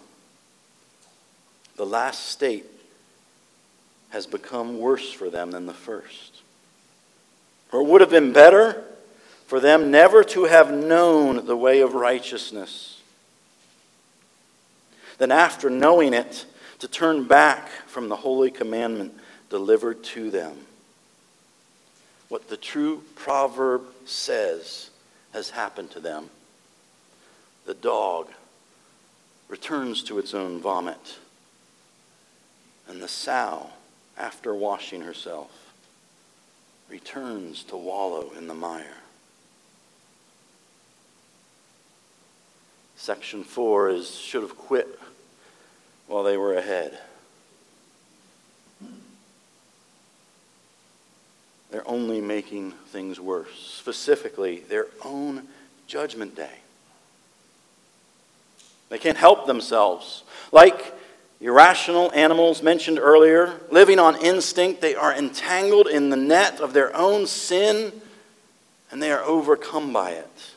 the 1.75 1.85
last 1.85 2.27
state 2.27 2.65
has 4.09 4.27
become 4.27 4.79
worse 4.79 5.11
for 5.11 5.29
them 5.29 5.51
than 5.51 5.65
the 5.65 5.73
first. 5.73 6.41
Or 7.71 7.81
it 7.81 7.87
would 7.87 8.01
have 8.01 8.09
been 8.09 8.33
better 8.33 8.83
for 9.47 9.59
them 9.59 9.89
never 9.89 10.23
to 10.23 10.45
have 10.45 10.71
known 10.71 11.45
the 11.45 11.57
way 11.57 11.81
of 11.81 11.93
righteousness 11.93 12.98
than 15.19 15.31
after 15.31 15.69
knowing 15.69 16.13
it 16.13 16.45
to 16.79 16.87
turn 16.87 17.25
back 17.25 17.69
from 17.85 18.09
the 18.09 18.15
holy 18.15 18.49
commandment 18.49 19.13
delivered 19.49 20.03
to 20.03 20.31
them. 20.31 20.57
What 22.29 22.49
the 22.49 22.57
true 22.57 23.03
proverb 23.15 23.83
says 24.05 24.89
has 25.33 25.51
happened 25.51 25.91
to 25.91 25.99
them. 25.99 26.29
The 27.65 27.73
dog 27.73 28.29
returns 29.47 30.03
to 30.03 30.19
its 30.19 30.33
own 30.33 30.61
vomit, 30.61 31.17
and 32.87 33.01
the 33.01 33.07
sow, 33.07 33.71
after 34.17 34.55
washing 34.55 35.01
herself, 35.01 35.73
returns 36.89 37.63
to 37.63 37.75
wallow 37.75 38.31
in 38.37 38.47
the 38.47 38.53
mire. 38.53 38.85
Section 42.95 43.43
4 43.43 43.89
is 43.89 44.15
should 44.15 44.41
have 44.41 44.57
quit 44.57 44.98
while 46.09 46.23
they 46.23 46.35
were 46.35 46.55
ahead. 46.55 46.97
They're 51.71 51.87
only 51.87 52.19
making 52.19 52.71
things 52.87 53.19
worse, 53.19 53.53
specifically 53.53 54.61
their 54.61 54.87
own 55.05 55.47
judgment 55.85 56.35
day. 56.35 56.49
They 58.89 58.97
can't 58.97 59.17
help 59.17 59.45
themselves. 59.45 60.23
Like 60.51 60.95
irrational 61.39 62.11
animals 62.13 62.63
mentioned 62.63 62.97
earlier, 62.97 63.59
living 63.69 63.99
on 63.99 64.19
instinct, 64.19 64.81
they 64.81 64.95
are 64.95 65.13
entangled 65.13 65.87
in 65.87 66.09
the 66.09 66.17
net 66.17 66.59
of 66.59 66.73
their 66.73 66.95
own 66.95 67.27
sin 67.27 67.93
and 68.89 69.01
they 69.01 69.11
are 69.11 69.23
overcome 69.23 69.93
by 69.93 70.11
it. 70.11 70.53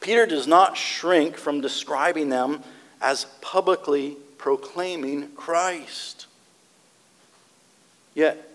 Peter 0.00 0.24
does 0.24 0.46
not 0.46 0.78
shrink 0.78 1.36
from 1.36 1.60
describing 1.60 2.30
them 2.30 2.62
as 3.02 3.26
publicly 3.42 4.16
proclaiming 4.46 5.26
Christ. 5.34 6.28
Yet, 8.14 8.48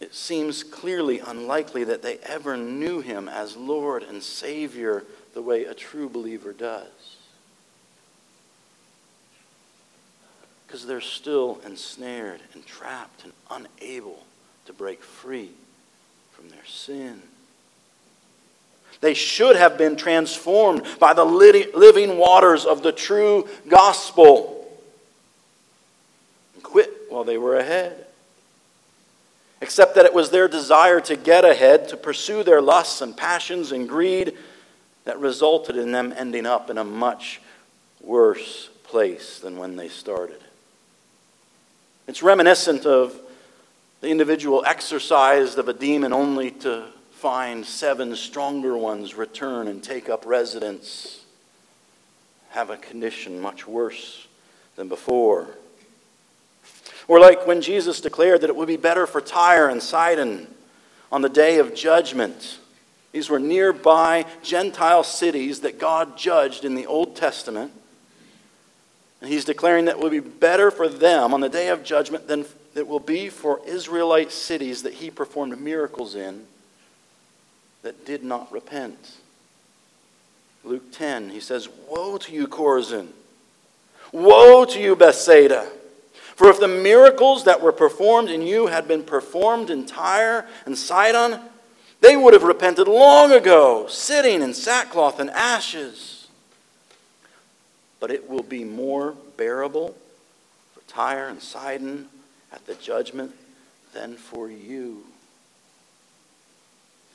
it 0.00 0.12
seems 0.12 0.64
clearly 0.64 1.20
unlikely 1.20 1.84
that 1.84 2.02
they 2.02 2.18
ever 2.24 2.56
knew 2.56 3.00
him 3.00 3.28
as 3.28 3.56
Lord 3.56 4.02
and 4.02 4.20
Savior 4.24 5.04
the 5.34 5.42
way 5.42 5.62
a 5.62 5.72
true 5.72 6.08
believer 6.08 6.52
does. 6.52 6.88
Because 10.66 10.84
they're 10.84 11.00
still 11.00 11.60
ensnared 11.64 12.40
and 12.52 12.66
trapped 12.66 13.22
and 13.22 13.32
unable 13.48 14.24
to 14.64 14.72
break 14.72 15.00
free 15.00 15.52
from 16.32 16.48
their 16.48 16.66
sin. 16.66 17.22
They 19.00 19.14
should 19.14 19.54
have 19.54 19.78
been 19.78 19.94
transformed 19.94 20.84
by 20.98 21.12
the 21.12 21.24
living 21.24 22.18
waters 22.18 22.64
of 22.64 22.82
the 22.82 22.90
true 22.90 23.48
gospel 23.68 24.55
while 27.16 27.24
they 27.24 27.38
were 27.38 27.56
ahead. 27.56 28.04
Except 29.62 29.94
that 29.94 30.04
it 30.04 30.12
was 30.12 30.28
their 30.28 30.48
desire 30.48 31.00
to 31.00 31.16
get 31.16 31.46
ahead, 31.46 31.88
to 31.88 31.96
pursue 31.96 32.42
their 32.42 32.60
lusts 32.60 33.00
and 33.00 33.16
passions 33.16 33.72
and 33.72 33.88
greed, 33.88 34.34
that 35.06 35.18
resulted 35.18 35.78
in 35.78 35.92
them 35.92 36.12
ending 36.14 36.44
up 36.44 36.68
in 36.68 36.76
a 36.76 36.84
much 36.84 37.40
worse 38.02 38.68
place 38.84 39.38
than 39.38 39.56
when 39.56 39.76
they 39.76 39.88
started. 39.88 40.42
It's 42.06 42.22
reminiscent 42.22 42.84
of 42.84 43.18
the 44.02 44.10
individual 44.10 44.62
exorcised 44.66 45.56
of 45.56 45.70
a 45.70 45.72
demon 45.72 46.12
only 46.12 46.50
to 46.50 46.84
find 47.12 47.64
seven 47.64 48.14
stronger 48.14 48.76
ones 48.76 49.14
return 49.14 49.68
and 49.68 49.82
take 49.82 50.10
up 50.10 50.26
residence, 50.26 51.24
have 52.50 52.68
a 52.68 52.76
condition 52.76 53.40
much 53.40 53.66
worse 53.66 54.26
than 54.76 54.90
before. 54.90 55.48
Or 57.08 57.20
like 57.20 57.46
when 57.46 57.60
Jesus 57.60 58.00
declared 58.00 58.40
that 58.40 58.50
it 58.50 58.56
would 58.56 58.68
be 58.68 58.76
better 58.76 59.06
for 59.06 59.20
Tyre 59.20 59.68
and 59.68 59.82
Sidon 59.82 60.52
on 61.12 61.22
the 61.22 61.28
day 61.28 61.58
of 61.58 61.74
judgment. 61.74 62.58
These 63.12 63.30
were 63.30 63.38
nearby 63.38 64.26
Gentile 64.42 65.04
cities 65.04 65.60
that 65.60 65.78
God 65.78 66.18
judged 66.18 66.64
in 66.64 66.74
the 66.74 66.86
Old 66.86 67.16
Testament. 67.16 67.72
And 69.20 69.30
he's 69.30 69.44
declaring 69.44 69.86
that 69.86 69.96
it 69.96 70.02
will 70.02 70.10
be 70.10 70.20
better 70.20 70.70
for 70.70 70.88
them 70.88 71.32
on 71.32 71.40
the 71.40 71.48
day 71.48 71.68
of 71.68 71.82
judgment 71.82 72.28
than 72.28 72.44
it 72.74 72.86
will 72.86 73.00
be 73.00 73.28
for 73.30 73.60
Israelite 73.66 74.32
cities 74.32 74.82
that 74.82 74.94
he 74.94 75.10
performed 75.10 75.58
miracles 75.60 76.14
in 76.14 76.44
that 77.82 78.04
did 78.04 78.22
not 78.22 78.52
repent. 78.52 79.16
Luke 80.64 80.92
10, 80.92 81.30
he 81.30 81.40
says, 81.40 81.68
Woe 81.88 82.18
to 82.18 82.32
you, 82.32 82.48
Chorazin! 82.48 83.08
Woe 84.12 84.64
to 84.64 84.80
you, 84.80 84.96
Bethsaida! 84.96 85.70
For 86.36 86.48
if 86.50 86.60
the 86.60 86.68
miracles 86.68 87.44
that 87.44 87.62
were 87.62 87.72
performed 87.72 88.28
in 88.28 88.42
you 88.42 88.66
had 88.66 88.86
been 88.86 89.02
performed 89.02 89.70
in 89.70 89.86
Tyre 89.86 90.46
and 90.66 90.76
Sidon, 90.76 91.40
they 92.02 92.14
would 92.14 92.34
have 92.34 92.42
repented 92.42 92.86
long 92.86 93.32
ago, 93.32 93.86
sitting 93.88 94.42
in 94.42 94.52
sackcloth 94.52 95.18
and 95.18 95.30
ashes. 95.30 96.28
But 98.00 98.10
it 98.10 98.28
will 98.28 98.42
be 98.42 98.64
more 98.64 99.14
bearable 99.38 99.96
for 100.74 100.82
Tyre 100.86 101.28
and 101.28 101.40
Sidon 101.40 102.08
at 102.52 102.66
the 102.66 102.74
judgment 102.74 103.34
than 103.94 104.16
for 104.16 104.50
you. 104.50 105.04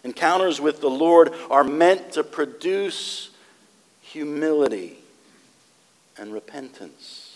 Encounters 0.04 0.60
with 0.60 0.82
the 0.82 0.90
Lord 0.90 1.32
are 1.52 1.64
meant 1.64 2.14
to 2.14 2.24
produce 2.24 3.30
humility 4.02 4.98
and 6.18 6.34
repentance. 6.34 7.31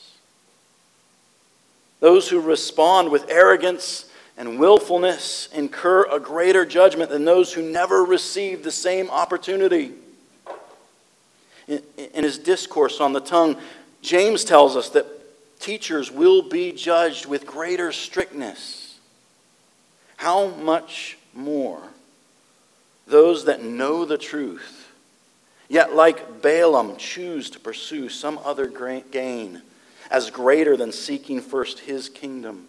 Those 2.00 2.30
who 2.30 2.40
respond 2.40 3.10
with 3.10 3.30
arrogance 3.30 4.10
and 4.38 4.60
willfulness 4.60 5.48
incur 5.54 6.04
a 6.12 6.20
greater 6.20 6.66
judgment 6.66 7.10
than 7.10 7.26
those 7.26 7.54
who 7.54 7.62
never 7.62 8.04
receive 8.04 8.64
the 8.64 8.72
same 8.72 9.10
opportunity. 9.10 9.94
In, 11.68 11.82
in, 11.98 12.24
his 12.24 12.38
discourse 12.38 13.00
on 13.00 13.14
the 13.14 13.22
tongue, 13.22 13.58
James 14.02 14.44
tells 14.44 14.76
us 14.76 14.90
that 14.90 15.08
teachers 15.60 16.12
will 16.12 16.44
be 16.44 16.72
judged 16.72 17.26
with 17.26 17.48
greater 17.48 17.92
strictness. 17.92 19.00
How 20.18 20.50
much 20.50 21.18
more 21.34 21.82
those 23.08 23.46
that 23.46 23.64
know 23.64 24.06
the 24.06 24.18
truth, 24.18 24.92
yet 25.70 25.96
like 25.96 26.42
Balaam 26.42 26.98
choose 26.98 27.50
to 27.52 27.60
pursue 27.60 28.10
some 28.10 28.40
other 28.44 28.68
gain? 29.12 29.62
As 30.10 30.30
greater 30.30 30.78
than 30.78 30.92
seeking 30.92 31.42
first 31.42 31.80
his 31.80 32.10
kingdom 32.10 32.68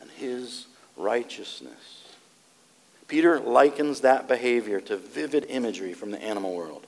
and 0.00 0.10
his 0.10 0.66
righteousness. 0.96 2.04
Peter 3.08 3.40
likens 3.40 4.02
that 4.02 4.28
behavior 4.28 4.80
to 4.80 4.96
vivid 4.96 5.46
imagery 5.48 5.92
from 5.92 6.10
the 6.10 6.22
animal 6.22 6.54
world 6.54 6.86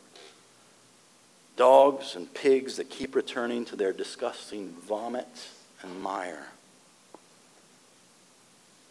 dogs 1.57 2.17
and 2.17 2.33
pigs 2.33 2.77
that 2.77 2.89
keep 2.89 3.15
returning 3.15 3.65
to 3.65 3.77
their 3.77 3.93
disgusting 3.93 4.71
vomit 4.87 5.49
and 5.83 6.03
mire. 6.03 6.47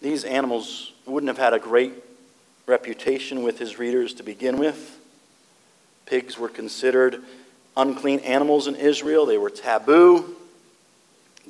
These 0.01 0.23
animals 0.23 0.93
wouldn't 1.05 1.27
have 1.27 1.37
had 1.37 1.53
a 1.53 1.59
great 1.59 1.93
reputation 2.67 3.43
with 3.43 3.59
his 3.59 3.79
readers 3.79 4.13
to 4.15 4.23
begin 4.23 4.57
with. 4.57 4.99
Pigs 6.05 6.37
were 6.37 6.49
considered 6.49 7.21
unclean 7.75 8.19
animals 8.19 8.67
in 8.67 8.75
Israel, 8.75 9.25
they 9.25 9.37
were 9.37 9.49
taboo. 9.49 10.35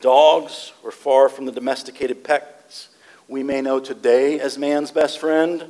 Dogs 0.01 0.73
were 0.83 0.91
far 0.91 1.29
from 1.29 1.45
the 1.45 1.51
domesticated 1.51 2.23
pets 2.23 2.89
we 3.31 3.43
may 3.43 3.61
know 3.61 3.79
today 3.79 4.41
as 4.41 4.57
man's 4.57 4.91
best 4.91 5.17
friend. 5.17 5.63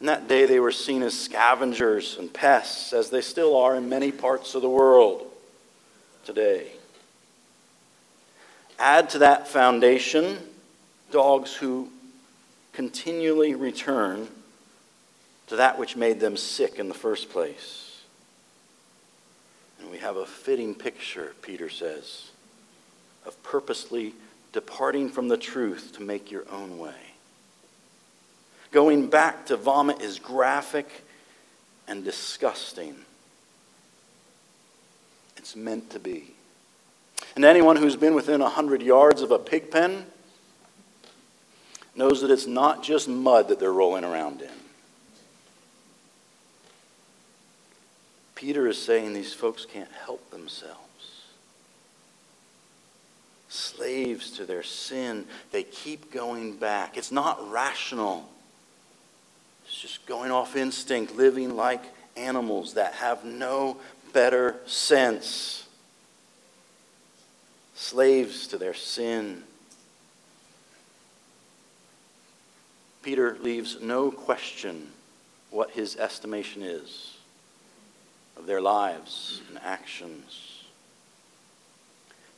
In 0.00 0.06
that 0.06 0.26
day, 0.26 0.46
they 0.46 0.58
were 0.58 0.72
seen 0.72 1.04
as 1.04 1.16
scavengers 1.16 2.16
and 2.18 2.32
pests, 2.32 2.92
as 2.92 3.10
they 3.10 3.20
still 3.20 3.56
are 3.56 3.76
in 3.76 3.88
many 3.88 4.10
parts 4.10 4.56
of 4.56 4.62
the 4.62 4.68
world 4.68 5.24
today. 6.24 6.72
Add 8.80 9.10
to 9.10 9.18
that 9.18 9.46
foundation 9.46 10.38
dogs 11.12 11.54
who 11.54 11.88
continually 12.72 13.54
return 13.54 14.26
to 15.46 15.56
that 15.56 15.78
which 15.78 15.94
made 15.94 16.18
them 16.18 16.36
sick 16.36 16.80
in 16.80 16.88
the 16.88 16.94
first 16.94 17.30
place. 17.30 17.81
And 19.82 19.90
we 19.90 19.98
have 19.98 20.16
a 20.16 20.24
fitting 20.24 20.74
picture, 20.74 21.34
Peter 21.42 21.68
says, 21.68 22.30
of 23.26 23.40
purposely 23.42 24.14
departing 24.52 25.10
from 25.10 25.28
the 25.28 25.36
truth 25.36 25.92
to 25.96 26.02
make 26.02 26.30
your 26.30 26.44
own 26.50 26.78
way. 26.78 26.94
Going 28.70 29.08
back 29.08 29.46
to 29.46 29.56
vomit 29.56 30.00
is 30.00 30.18
graphic 30.18 31.04
and 31.88 32.04
disgusting. 32.04 32.94
It's 35.36 35.56
meant 35.56 35.90
to 35.90 35.98
be. 35.98 36.34
And 37.34 37.44
anyone 37.44 37.76
who's 37.76 37.96
been 37.96 38.14
within 38.14 38.40
a 38.40 38.44
100 38.44 38.82
yards 38.82 39.20
of 39.20 39.32
a 39.32 39.38
pig 39.38 39.70
pen 39.70 40.06
knows 41.96 42.20
that 42.22 42.30
it's 42.30 42.46
not 42.46 42.82
just 42.82 43.08
mud 43.08 43.48
that 43.48 43.58
they're 43.58 43.72
rolling 43.72 44.04
around 44.04 44.42
in. 44.42 44.48
Peter 48.42 48.66
is 48.66 48.76
saying 48.76 49.12
these 49.12 49.32
folks 49.32 49.64
can't 49.64 49.92
help 50.04 50.28
themselves. 50.32 51.28
Slaves 53.48 54.32
to 54.32 54.44
their 54.44 54.64
sin, 54.64 55.26
they 55.52 55.62
keep 55.62 56.10
going 56.10 56.56
back. 56.56 56.96
It's 56.96 57.12
not 57.12 57.52
rational. 57.52 58.28
It's 59.64 59.80
just 59.80 60.04
going 60.06 60.32
off 60.32 60.56
instinct, 60.56 61.14
living 61.14 61.54
like 61.54 61.84
animals 62.16 62.74
that 62.74 62.94
have 62.94 63.24
no 63.24 63.76
better 64.12 64.56
sense. 64.66 65.68
Slaves 67.76 68.48
to 68.48 68.58
their 68.58 68.74
sin. 68.74 69.44
Peter 73.04 73.38
leaves 73.40 73.80
no 73.80 74.10
question 74.10 74.88
what 75.50 75.70
his 75.70 75.94
estimation 75.94 76.64
is 76.64 77.11
of 78.36 78.46
their 78.46 78.60
lives 78.60 79.42
and 79.48 79.58
actions. 79.62 80.64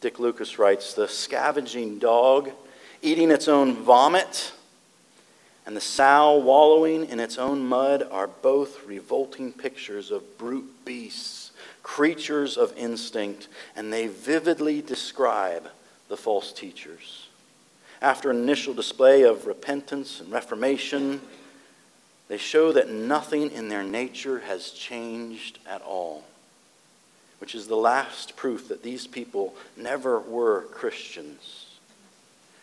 Dick 0.01 0.19
Lucas 0.19 0.59
writes 0.59 0.95
The 0.95 1.09
scavenging 1.09 1.99
dog 1.99 2.51
eating 3.03 3.31
its 3.31 3.49
own 3.49 3.75
vomit 3.75 4.53
and 5.67 5.77
the 5.77 5.81
sow 5.81 6.37
wallowing 6.37 7.09
in 7.09 7.21
its 7.21 7.39
own 7.39 7.67
mud 7.67 8.07
are 8.11 8.27
both 8.27 8.85
revolting 8.85 9.53
pictures 9.53 10.11
of 10.11 10.37
brute 10.37 10.85
beasts, 10.85 11.53
creatures 11.83 12.59
of 12.59 12.77
instinct, 12.77 13.49
and 13.75 13.93
they 13.93 14.07
vividly 14.07 14.83
describe 14.83 15.71
the 16.09 16.17
false 16.17 16.53
teachers. 16.53 17.29
After 18.03 18.31
an 18.31 18.37
initial 18.37 18.75
display 18.75 19.23
of 19.23 19.47
repentance 19.47 20.21
and 20.21 20.31
reformation, 20.31 21.23
they 22.29 22.39
show 22.39 22.73
that 22.73 22.91
nothing 22.91 23.51
in 23.51 23.69
their 23.69 23.83
nature 23.83 24.41
has 24.41 24.71
changed 24.71 25.59
at 25.67 25.83
all, 25.83 26.25
which 27.39 27.55
is 27.55 27.67
the 27.67 27.77
last 27.77 28.37
proof 28.37 28.69
that 28.69 28.83
these 28.83 29.07
people 29.07 29.55
never 29.77 30.19
were 30.19 30.63
Christians. 30.73 31.67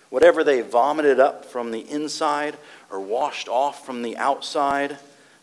Whatever 0.10 0.44
they 0.44 0.62
vomited 0.62 1.20
up 1.20 1.46
from 1.46 1.72
the 1.72 1.90
inside 1.90 2.58
or 2.90 3.00
washed 3.00 3.48
off 3.48 3.86
from 3.86 4.02
the 4.02 4.18
outside, 4.18 4.98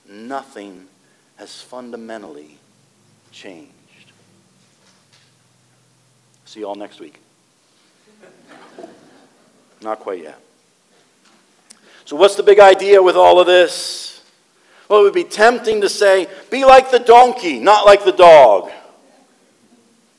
nothing 0.09 0.87
has 1.37 1.62
fundamentally 1.62 2.59
changed. 3.31 3.73
See 6.45 6.61
you 6.61 6.69
all 6.69 6.75
next 6.75 6.99
week. 6.99 7.21
Not 9.81 10.01
quite 10.01 10.23
yet. 10.23 10.41
So, 12.09 12.17
what's 12.17 12.37
the 12.37 12.43
big 12.43 12.59
idea 12.59 13.03
with 13.03 13.17
all 13.17 13.39
of 13.39 13.47
this? 13.47 14.23
Well, 14.89 15.01
it 15.01 15.03
would 15.03 15.13
be 15.13 15.25
tempting 15.25 15.83
to 15.83 15.91
say, 15.91 16.27
be 16.51 16.65
like 16.65 16.91
the 16.91 16.99
donkey, 16.99 17.61
not 17.61 17.85
like 17.85 18.03
the 18.03 18.13
dog. 18.13 18.71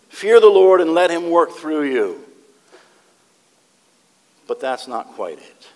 Fear 0.09 0.39
the 0.39 0.49
Lord 0.49 0.81
and 0.81 0.93
let 0.93 1.09
him 1.09 1.31
work 1.31 1.53
through 1.53 1.91
you. 1.91 2.23
But 4.47 4.59
that's 4.59 4.87
not 4.87 5.07
quite 5.15 5.39
it. 5.39 5.67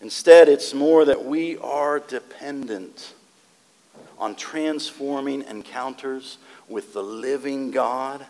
Instead, 0.00 0.48
it's 0.48 0.72
more 0.72 1.04
that 1.04 1.24
we 1.24 1.58
are 1.58 1.98
dependent 1.98 3.12
on 4.20 4.36
transforming 4.36 5.42
encounters 5.42 6.38
with 6.68 6.92
the 6.92 7.02
living 7.02 7.72
God 7.72 8.24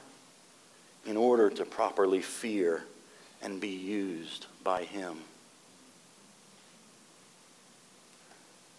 in 1.05 1.19
order 1.19 1.51
to 1.51 1.67
properly 1.67 2.23
fear 2.23 2.83
and 3.43 3.61
be 3.61 3.69
used 3.69 4.47
by 4.65 4.85
Him. 4.85 5.19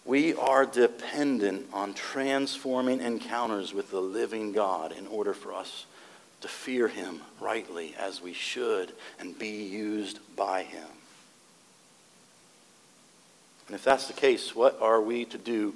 We 0.08 0.32
are 0.36 0.64
dependent 0.64 1.66
on 1.70 1.92
transforming 1.92 3.02
encounters 3.02 3.74
with 3.74 3.90
the 3.90 4.00
living 4.00 4.52
God 4.52 4.92
in 4.92 5.06
order 5.06 5.34
for 5.34 5.52
us 5.52 5.84
to 6.40 6.48
fear 6.48 6.88
Him 6.88 7.20
rightly 7.38 7.94
as 7.98 8.22
we 8.22 8.32
should 8.32 8.92
and 9.20 9.38
be 9.38 9.64
used 9.64 10.18
by 10.34 10.62
Him. 10.62 10.86
And 13.66 13.74
if 13.74 13.84
that's 13.84 14.06
the 14.06 14.14
case, 14.14 14.56
what 14.56 14.80
are 14.80 14.98
we 14.98 15.26
to 15.26 15.36
do 15.36 15.74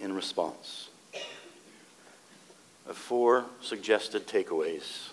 in 0.00 0.14
response? 0.14 0.88
Four 2.90 3.44
suggested 3.60 4.26
takeaways. 4.26 5.10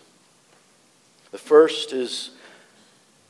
The 1.32 1.38
first 1.38 1.92
is 1.92 2.30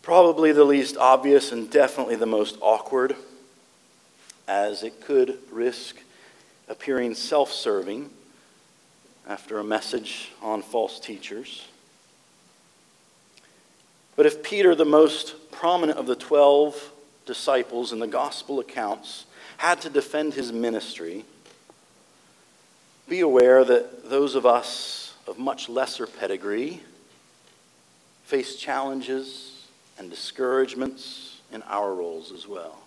probably 0.04 0.52
the 0.52 0.66
least 0.66 0.98
obvious 0.98 1.52
and 1.52 1.68
definitely 1.72 2.16
the 2.16 2.28
most 2.28 2.60
awkward, 2.62 3.16
as 4.48 4.84
it 4.84 5.02
could 5.02 5.38
risk 5.52 5.98
appearing 6.68 7.16
self 7.16 7.52
serving 7.52 8.10
after 9.28 9.60
a 9.60 9.64
message 9.64 10.32
on 10.42 10.62
false 10.62 11.00
teachers. 11.00 11.68
But 14.16 14.26
if 14.26 14.44
Peter, 14.44 14.76
the 14.76 14.86
most 14.86 15.52
prominent 15.52 15.98
of 15.98 16.06
the 16.06 16.16
twelve 16.16 16.92
disciples 17.26 17.92
in 17.92 18.00
the 18.00 18.08
gospel 18.08 18.60
accounts, 18.60 19.26
had 19.58 19.82
to 19.82 19.90
defend 19.90 20.34
his 20.34 20.52
ministry, 20.52 21.26
be 23.08 23.22
aware 23.22 23.64
that 23.64 24.10
those 24.10 24.36
of 24.36 24.46
us 24.46 25.14
of 25.28 25.40
much 25.40 25.70
lesser 25.70 26.08
pedigree 26.08 26.82
face 28.26 28.56
challenges 28.56 29.68
and 29.98 30.10
discouragements 30.10 31.42
in 31.52 31.62
our 31.64 31.94
roles 31.94 32.32
as 32.32 32.48
well. 32.48 32.85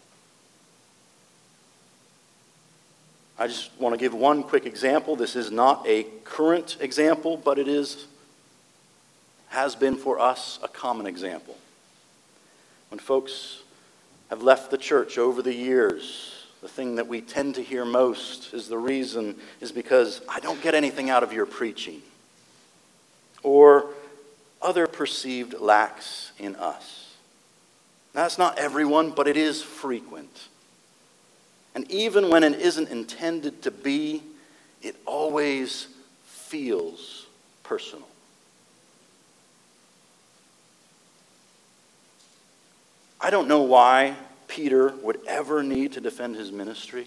I 3.39 3.47
just 3.47 3.71
want 3.79 3.93
to 3.93 3.99
give 3.99 4.15
one 4.15 4.43
quick 4.43 4.67
example. 4.67 5.15
This 5.15 5.37
is 5.37 5.51
not 5.51 5.87
a 5.87 6.05
current 6.25 6.77
example, 6.81 7.37
but 7.37 7.59
it 7.59 7.69
is 7.69 8.07
has 9.49 9.75
been 9.75 9.97
for 9.97 10.19
us 10.21 10.59
a 10.63 10.69
common 10.69 11.07
example. 11.07 11.57
When 12.91 12.99
folks 12.99 13.61
have 14.29 14.43
left 14.43 14.71
the 14.71 14.79
church 14.79 15.19
over 15.19 15.41
the 15.41 15.55
years, 15.55 16.47
the 16.61 16.69
thing 16.69 16.97
that 16.97 17.07
we 17.07 17.21
tend 17.21 17.55
to 17.55 17.63
hear 17.63 17.85
most 17.85 18.53
is 18.53 18.69
the 18.69 18.79
reason 18.79 19.37
is 19.61 19.73
because 19.73 20.21
I 20.29 20.41
don't 20.41 20.61
get 20.61 20.75
anything 20.75 21.09
out 21.09 21.23
of 21.23 21.33
your 21.33 21.47
preaching. 21.47 22.03
Or 23.43 23.87
other 24.61 24.87
perceived 24.87 25.55
lacks 25.55 26.33
in 26.39 26.57
us. 26.57 27.15
Now, 28.15 28.23
that's 28.23 28.39
not 28.39 28.59
everyone, 28.59 29.13
but 29.13 29.29
it 29.29 29.37
is 29.37 29.63
frequent. 29.63 30.49
And 31.79 31.89
even 31.93 32.29
when 32.29 32.43
it 32.43 32.55
isn't 32.55 32.89
intended 32.89 33.63
to 33.63 33.71
be, 33.71 34.25
it 34.83 34.97
always 35.07 35.87
feels 36.25 37.27
personal. 37.63 38.09
I 43.21 43.31
don't 43.31 43.47
know 43.47 43.63
why 43.63 44.17
Peter 44.49 44.89
would 45.05 45.21
ever 45.29 45.63
need 45.63 45.93
to 45.93 46.01
defend 46.01 46.35
his 46.35 46.51
ministry. 46.51 47.07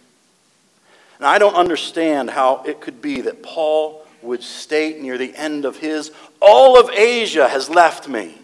And 1.17 1.27
I 1.27 1.37
don't 1.37 1.55
understand 1.55 2.29
how 2.29 2.63
it 2.63 2.79
could 2.79 3.01
be 3.01 3.19
that 3.19 3.43
Paul 3.43 4.07
would 4.21 4.41
state 4.41 5.01
near 5.01 5.17
the 5.17 5.35
end 5.35 5.65
of 5.65 5.79
his, 5.79 6.13
All 6.39 6.79
of 6.79 6.89
Asia 6.91 7.49
has 7.49 7.69
left 7.69 8.07
me. 8.07 8.40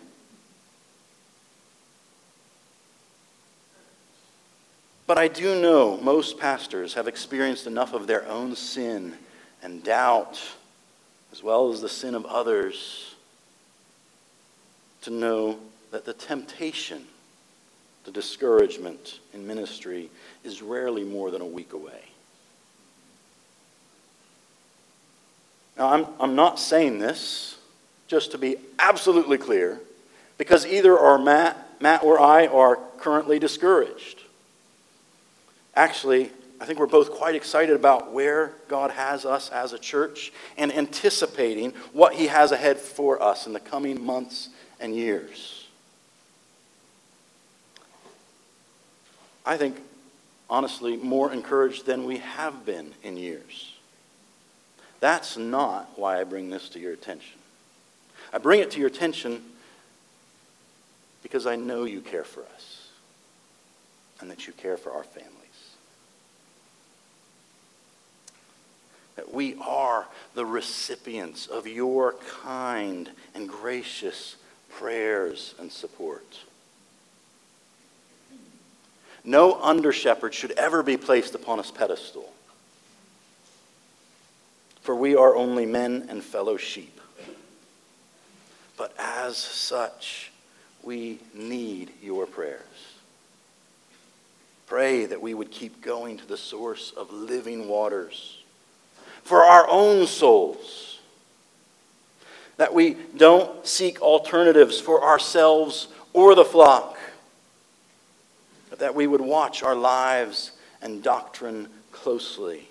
But 5.07 5.17
I 5.17 5.29
do 5.29 5.59
know 5.59 5.97
most 5.97 6.37
pastors 6.37 6.93
have 6.95 7.07
experienced 7.07 7.65
enough 7.65 7.93
of 7.93 8.07
their 8.07 8.27
own 8.27 8.57
sin 8.57 9.13
and 9.63 9.81
doubt, 9.81 10.39
as 11.31 11.41
well 11.41 11.71
as 11.71 11.79
the 11.79 11.87
sin 11.87 12.13
of 12.13 12.25
others, 12.25 13.15
to 15.03 15.09
know 15.09 15.57
that 15.91 16.03
the 16.03 16.13
temptation, 16.13 17.05
the 18.03 18.11
discouragement 18.11 19.19
in 19.33 19.47
ministry 19.47 20.09
is 20.43 20.61
rarely 20.61 21.05
more 21.05 21.31
than 21.31 21.41
a 21.41 21.45
week 21.45 21.71
away. 21.71 22.01
Now, 25.77 25.93
I'm, 25.93 26.07
I'm 26.19 26.35
not 26.35 26.59
saying 26.59 26.99
this, 26.99 27.57
just 28.07 28.31
to 28.31 28.37
be 28.37 28.57
absolutely 28.77 29.37
clear, 29.37 29.79
because 30.37 30.65
either 30.65 30.99
our 30.99 31.17
Matt, 31.17 31.65
Matt 31.79 32.03
or 32.03 32.19
I 32.19 32.47
are 32.47 32.77
currently 32.97 33.39
discouraged. 33.39 34.23
Actually, 35.78 36.32
I 36.59 36.65
think 36.65 36.80
we're 36.80 36.88
both 36.88 37.11
quite 37.11 37.36
excited 37.36 37.75
about 37.75 38.11
where 38.11 38.53
God 38.67 38.89
has 38.89 39.25
us 39.25 39.51
as 39.51 39.73
a 39.73 39.78
church 39.78 40.34
and 40.57 40.73
anticipating 40.73 41.71
what 41.93 42.15
He 42.15 42.28
has 42.28 42.51
ahead 42.51 42.78
for 42.78 43.21
us 43.21 43.45
in 43.45 43.53
the 43.53 43.59
coming 43.59 44.03
months 44.03 44.49
and 44.80 44.95
years. 44.95 45.67
I 49.45 49.55
think, 49.55 49.78
honestly, 50.49 50.97
more 50.97 51.32
encouraged 51.32 51.86
than 51.86 52.05
we 52.05 52.17
have 52.17 52.65
been 52.65 52.95
in 53.03 53.15
years. 53.15 53.75
That's 54.99 55.38
not 55.38 55.91
why 55.95 56.19
I 56.19 56.23
bring 56.23 56.49
this 56.49 56.69
to 56.69 56.80
your 56.80 56.93
attention. 56.93 57.38
I 58.34 58.39
bring 58.39 58.61
it 58.61 58.71
to 58.71 58.80
your 58.80 58.88
attention 58.88 59.43
because 61.21 61.45
I 61.45 61.55
know 61.55 61.84
you 61.84 62.01
care 62.01 62.23
for 62.23 62.41
us 62.55 62.89
and 64.19 64.32
that 64.32 64.47
you 64.47 64.53
care 64.53 64.75
for 64.75 64.91
our 64.91 65.03
families. 65.03 65.36
That 69.18 69.34
we 69.34 69.55
are 69.55 70.07
the 70.34 70.45
recipients 70.45 71.47
of 71.47 71.68
your 71.68 72.15
kind 72.41 73.09
and 73.36 73.49
gracious 73.49 74.38
prayers 74.70 75.53
and 75.59 75.72
support. 75.72 76.39
No 79.26 79.61
under 79.61 79.91
shepherd 79.91 80.34
should 80.34 80.51
ever 80.51 80.82
be 80.82 80.95
placed 80.95 81.36
upon 81.36 81.59
a 81.59 81.63
pedestal 81.63 82.32
for 84.88 84.95
we 84.95 85.18
are 85.18 85.36
only 85.36 85.65
men 85.65 86.05
and 86.07 86.24
fellow 86.24 86.55
sheep. 86.55 87.01
But 88.78 88.95
as 88.97 89.36
such, 89.36 90.32
we 90.82 91.20
need 91.34 91.91
your 92.01 92.26
prayers. 92.26 92.61
Pray 94.65 95.05
that 95.05 95.22
we 95.22 95.34
would 95.34 95.51
keep 95.51 95.82
going 95.82 96.18
to 96.20 96.26
the 96.26 96.38
source 96.38 96.93
of 96.95 97.11
living 97.11 97.68
waters 97.68 98.36
for 99.28 99.43
our 99.43 99.67
own 99.69 100.07
souls. 100.07 100.99
That 102.57 102.73
we 102.73 102.97
don't 103.15 103.67
seek 103.67 104.01
alternatives 104.01 104.80
for 104.80 105.03
ourselves 105.03 105.89
or 106.13 106.34
the 106.34 106.45
flock. 106.45 106.97
But 108.69 108.80
that 108.80 108.95
we 108.95 109.05
would 109.05 109.21
watch 109.21 109.61
our 109.61 109.75
lives 109.75 110.51
and 110.82 111.03
doctrine 111.03 111.67
closely 111.91 112.67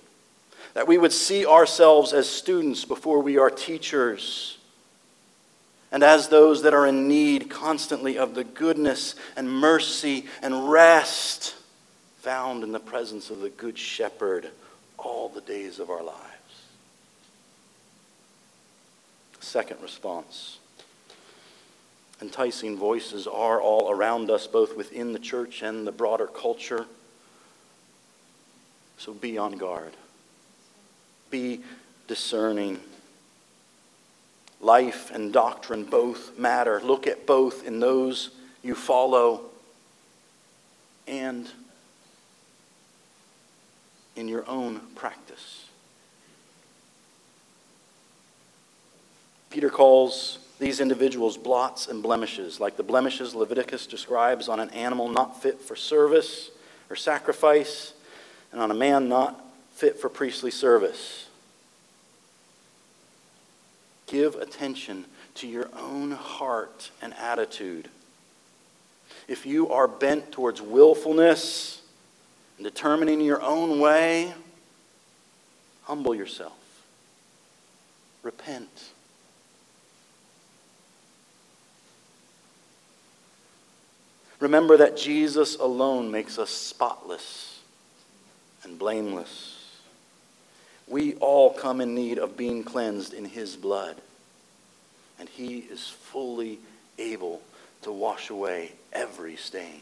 that 0.77 0.87
we 0.87 0.99
would 0.99 1.13
see 1.13 1.47
ourselves 1.47 2.13
as 2.13 2.29
students 2.29 2.85
before 2.85 3.23
we 3.23 3.39
are 3.39 3.49
teachers, 3.49 4.59
and 5.91 6.03
as 6.03 6.29
those 6.29 6.65
that 6.65 6.75
are 6.75 6.87
in 6.87 7.09
need 7.09 7.49
constantly 7.49 8.19
of 8.19 8.35
the 8.35 8.45
goodness 8.45 9.15
and 9.39 9.51
mercy 9.51 10.27
and 10.43 10.69
rest 10.69 11.55
found 12.19 12.63
in 12.63 12.73
the 12.73 12.79
presence 12.79 13.31
of 13.31 13.41
the 13.41 13.49
Good 13.49 13.79
Shepherd 13.79 14.51
all 14.99 15.31
the 15.31 15.41
days 15.41 15.79
of 15.79 15.89
our 15.89 16.03
lives. 16.03 16.36
Second 19.47 19.81
response. 19.81 20.59
Enticing 22.21 22.77
voices 22.77 23.29
are 23.29 23.61
all 23.61 23.93
around 23.93 24.29
us, 24.29 24.49
both 24.49 24.77
within 24.77 25.13
the 25.13 25.21
church 25.21 25.63
and 25.63 25.87
the 25.87 25.93
broader 25.93 26.27
culture. 26.27 26.85
So 28.99 29.15
be 29.15 29.39
on 29.39 29.53
guard. 29.53 29.93
Be 31.31 31.61
discerning. 32.09 32.81
Life 34.61 35.13
and 35.13 35.33
doctrine 35.33 35.85
both 35.85 36.37
matter. 36.37 36.81
Look 36.81 37.07
at 37.07 37.25
both 37.25 37.65
in 37.65 37.79
those 37.79 38.31
you 38.65 38.75
follow 38.75 39.43
and 41.07 41.49
in 44.17 44.27
your 44.27 44.45
own 44.49 44.81
practice. 44.97 45.66
Peter 49.57 49.71
calls 49.71 50.39
these 50.59 50.81
individuals 50.81 51.39
blots 51.39 51.89
and 51.89 52.03
blemishes, 52.03 52.61
like 52.61 52.77
the 52.77 52.83
blemishes 52.83 53.35
Leviticus 53.35 53.87
describes 53.87 54.51
on 54.51 54.61
an 54.61 54.69
animal 54.69 55.09
not 55.09 55.41
fit 55.41 55.59
for 55.63 55.75
service 55.75 56.51
or 56.91 56.95
sacrifice, 56.95 57.95
and 58.53 58.61
on 58.61 58.71
a 58.71 58.75
man 58.75 59.09
not 59.09 59.43
fit 59.73 59.99
for 59.99 60.11
priestly 60.11 60.51
service. 60.51 61.31
Give 64.07 64.35
attention 64.35 65.07
to 65.37 65.49
your 65.49 65.71
own 65.75 66.11
heart 66.11 66.91
and 67.01 67.15
attitude. 67.15 67.89
If 69.27 69.47
you 69.47 69.71
are 69.71 69.89
bent 69.89 70.33
towards 70.33 70.61
willfulness 70.61 71.81
and 72.59 72.65
determining 72.65 73.23
your 73.23 73.41
own 73.41 73.81
way, 73.81 74.35
humble 75.85 76.15
yourself. 76.15 76.59
Repent. 78.23 78.91
Remember 84.39 84.77
that 84.77 84.97
Jesus 84.97 85.57
alone 85.57 86.11
makes 86.11 86.39
us 86.39 86.51
spotless 86.51 87.61
and 88.63 88.79
blameless. 88.79 89.53
We 90.87 91.15
all 91.15 91.53
come 91.53 91.81
in 91.81 91.95
need 91.95 92.19
of 92.19 92.37
being 92.37 92.63
cleansed 92.63 93.15
in 93.15 93.25
his 93.25 93.57
blood. 93.57 93.97
And 95.19 95.29
he 95.29 95.59
is 95.59 95.89
fully 95.89 96.59
able 96.99 97.41
to 97.83 97.93
wash 97.93 98.31
away 98.31 98.73
every 98.93 99.37
stain. 99.37 99.81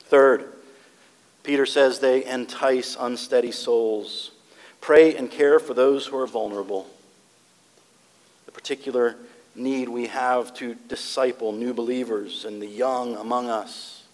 Third, 0.00 0.52
Peter 1.42 1.66
says 1.66 1.98
they 1.98 2.24
entice 2.24 2.96
unsteady 2.98 3.52
souls. 3.52 4.30
Pray 4.80 5.14
and 5.16 5.30
care 5.30 5.58
for 5.58 5.74
those 5.74 6.06
who 6.06 6.16
are 6.18 6.26
vulnerable. 6.26 6.86
The 8.46 8.52
particular 8.52 9.16
need 9.54 9.88
we 9.88 10.06
have 10.06 10.54
to 10.54 10.74
disciple 10.88 11.52
new 11.52 11.74
believers 11.74 12.44
and 12.44 12.60
the 12.60 12.66
young 12.66 13.16
among 13.16 13.48
us. 13.48 14.04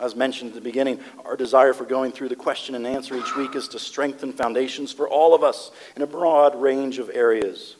As 0.00 0.16
mentioned 0.16 0.50
at 0.50 0.54
the 0.54 0.60
beginning, 0.60 1.00
our 1.24 1.36
desire 1.36 1.72
for 1.72 1.84
going 1.84 2.10
through 2.10 2.28
the 2.28 2.36
question 2.36 2.74
and 2.74 2.86
answer 2.86 3.16
each 3.16 3.36
week 3.36 3.54
is 3.54 3.68
to 3.68 3.78
strengthen 3.78 4.32
foundations 4.32 4.92
for 4.92 5.08
all 5.08 5.34
of 5.34 5.44
us 5.44 5.70
in 5.94 6.02
a 6.02 6.06
broad 6.06 6.60
range 6.60 6.98
of 6.98 7.10
areas. 7.14 7.76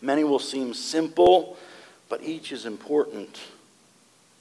Many 0.00 0.24
will 0.24 0.38
seem 0.38 0.72
simple, 0.72 1.58
but 2.08 2.22
each 2.22 2.50
is 2.50 2.64
important. 2.64 3.38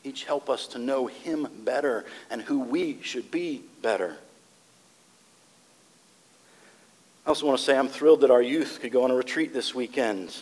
Each 0.04 0.24
help 0.24 0.50
us 0.50 0.68
to 0.68 0.80
know 0.80 1.08
Him 1.08 1.48
better 1.66 2.06
and 2.30 2.42
who 2.42 2.60
we 2.60 3.02
should 3.02 3.30
be 3.30 3.64
better. 3.82 4.18
I 7.30 7.32
also 7.32 7.46
want 7.46 7.60
to 7.60 7.64
say 7.64 7.78
I'm 7.78 7.88
thrilled 7.88 8.22
that 8.22 8.32
our 8.32 8.42
youth 8.42 8.80
could 8.82 8.92
go 8.92 9.04
on 9.04 9.12
a 9.12 9.14
retreat 9.14 9.54
this 9.54 9.76
weekend, 9.76 10.36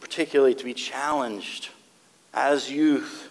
particularly 0.00 0.56
to 0.56 0.64
be 0.64 0.74
challenged 0.74 1.68
as 2.32 2.68
youth 2.68 3.28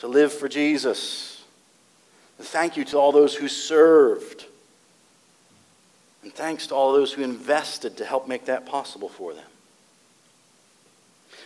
to 0.00 0.08
live 0.08 0.32
for 0.32 0.48
Jesus. 0.48 1.44
And 2.36 2.44
thank 2.44 2.76
you 2.76 2.84
to 2.86 2.98
all 2.98 3.12
those 3.12 3.36
who 3.36 3.46
served. 3.46 4.46
And 6.24 6.34
thanks 6.34 6.66
to 6.66 6.74
all 6.74 6.92
those 6.92 7.12
who 7.12 7.22
invested 7.22 7.98
to 7.98 8.04
help 8.04 8.26
make 8.26 8.46
that 8.46 8.66
possible 8.66 9.08
for 9.08 9.34
them. 9.34 9.46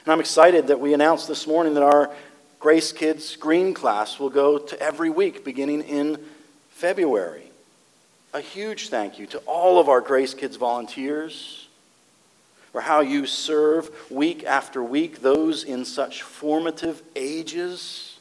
And 0.06 0.14
I'm 0.14 0.20
excited 0.20 0.68
that 0.68 0.80
we 0.80 0.94
announced 0.94 1.28
this 1.28 1.46
morning 1.46 1.74
that 1.74 1.82
our 1.82 2.10
Grace 2.58 2.90
Kids 2.90 3.36
Green 3.36 3.74
class 3.74 4.18
will 4.18 4.30
go 4.30 4.56
to 4.56 4.80
every 4.80 5.10
week 5.10 5.44
beginning 5.44 5.82
in 5.82 6.18
February. 6.70 7.51
A 8.34 8.40
huge 8.40 8.88
thank 8.88 9.18
you 9.18 9.26
to 9.26 9.38
all 9.40 9.78
of 9.78 9.90
our 9.90 10.00
Grace 10.00 10.32
Kids 10.32 10.56
volunteers 10.56 11.68
for 12.72 12.80
how 12.80 13.00
you 13.00 13.26
serve 13.26 13.90
week 14.10 14.44
after 14.44 14.82
week 14.82 15.20
those 15.20 15.64
in 15.64 15.84
such 15.84 16.22
formative 16.22 17.02
ages. 17.14 18.18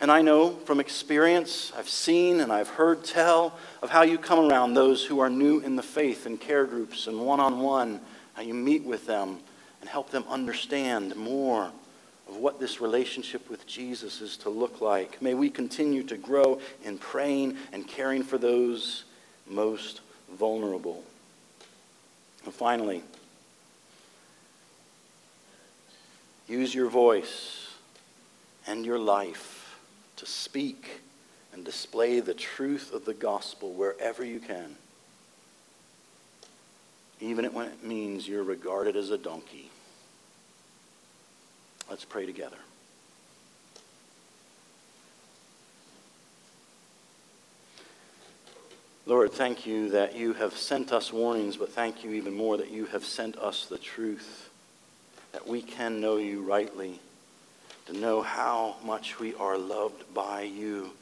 And 0.00 0.12
I 0.12 0.22
know 0.22 0.50
from 0.50 0.78
experience, 0.78 1.72
I've 1.76 1.88
seen 1.88 2.38
and 2.38 2.52
I've 2.52 2.68
heard 2.68 3.04
tell 3.04 3.58
of 3.82 3.90
how 3.90 4.02
you 4.02 4.16
come 4.16 4.48
around 4.48 4.74
those 4.74 5.04
who 5.04 5.18
are 5.18 5.30
new 5.30 5.58
in 5.58 5.74
the 5.74 5.82
faith 5.82 6.24
in 6.26 6.38
care 6.38 6.66
groups 6.66 7.08
and 7.08 7.20
one 7.20 7.40
on 7.40 7.58
one, 7.58 8.00
how 8.34 8.42
you 8.42 8.54
meet 8.54 8.84
with 8.84 9.06
them 9.06 9.40
and 9.80 9.90
help 9.90 10.10
them 10.10 10.24
understand 10.28 11.16
more 11.16 11.72
of 12.32 12.38
what 12.38 12.58
this 12.58 12.80
relationship 12.80 13.50
with 13.50 13.66
Jesus 13.66 14.22
is 14.22 14.38
to 14.38 14.48
look 14.48 14.80
like. 14.80 15.20
May 15.20 15.34
we 15.34 15.50
continue 15.50 16.02
to 16.04 16.16
grow 16.16 16.60
in 16.82 16.96
praying 16.96 17.58
and 17.72 17.86
caring 17.86 18.22
for 18.22 18.38
those 18.38 19.04
most 19.46 20.00
vulnerable. 20.32 21.04
And 22.46 22.54
finally, 22.54 23.02
use 26.48 26.74
your 26.74 26.88
voice 26.88 27.68
and 28.66 28.86
your 28.86 28.98
life 28.98 29.78
to 30.16 30.24
speak 30.24 31.02
and 31.52 31.66
display 31.66 32.20
the 32.20 32.32
truth 32.32 32.94
of 32.94 33.04
the 33.04 33.12
gospel 33.12 33.74
wherever 33.74 34.24
you 34.24 34.40
can, 34.40 34.76
even 37.20 37.44
when 37.52 37.66
it 37.66 37.84
means 37.84 38.26
you're 38.26 38.42
regarded 38.42 38.96
as 38.96 39.10
a 39.10 39.18
donkey. 39.18 39.68
Let's 41.90 42.04
pray 42.04 42.26
together. 42.26 42.56
Lord, 49.04 49.32
thank 49.32 49.66
you 49.66 49.90
that 49.90 50.16
you 50.16 50.32
have 50.34 50.56
sent 50.56 50.92
us 50.92 51.12
warnings, 51.12 51.56
but 51.56 51.72
thank 51.72 52.04
you 52.04 52.12
even 52.12 52.34
more 52.34 52.56
that 52.56 52.70
you 52.70 52.86
have 52.86 53.04
sent 53.04 53.36
us 53.36 53.66
the 53.66 53.76
truth, 53.76 54.48
that 55.32 55.46
we 55.46 55.60
can 55.60 56.00
know 56.00 56.18
you 56.18 56.40
rightly, 56.40 57.00
to 57.86 57.92
know 57.92 58.22
how 58.22 58.76
much 58.84 59.18
we 59.18 59.34
are 59.34 59.58
loved 59.58 60.14
by 60.14 60.42
you, 60.42 60.92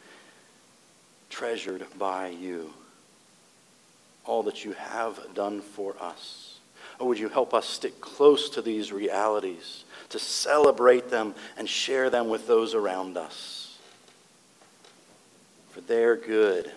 treasured 1.29 1.85
by 1.99 2.29
you, 2.29 2.73
all 4.25 4.43
that 4.45 4.65
you 4.65 4.73
have 4.73 5.21
done 5.35 5.61
for 5.61 5.95
us. 6.01 6.59
Oh, 6.99 7.07
would 7.07 7.19
you 7.19 7.29
help 7.29 7.53
us 7.53 7.67
stick 7.67 8.01
close 8.01 8.49
to 8.51 8.63
these 8.63 8.93
realities, 8.93 9.85
to 10.11 10.19
celebrate 10.19 11.11
them 11.11 11.35
and 11.57 11.69
share 11.69 12.11
them 12.11 12.29
with 12.29 12.47
those 12.47 12.75
around 12.75 13.17
us? 13.17 13.79
For 15.71 15.81
their 15.81 16.17
good 16.17 16.71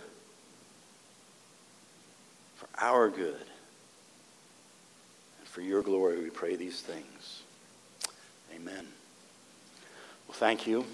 for 2.63 2.83
our 2.83 3.09
good. 3.09 3.45
And 5.39 5.47
for 5.47 5.61
your 5.61 5.81
glory, 5.81 6.21
we 6.21 6.29
pray 6.29 6.55
these 6.55 6.81
things. 6.81 7.41
Amen. 8.55 8.87
Well, 10.27 10.35
thank 10.35 10.67
you. 10.67 10.85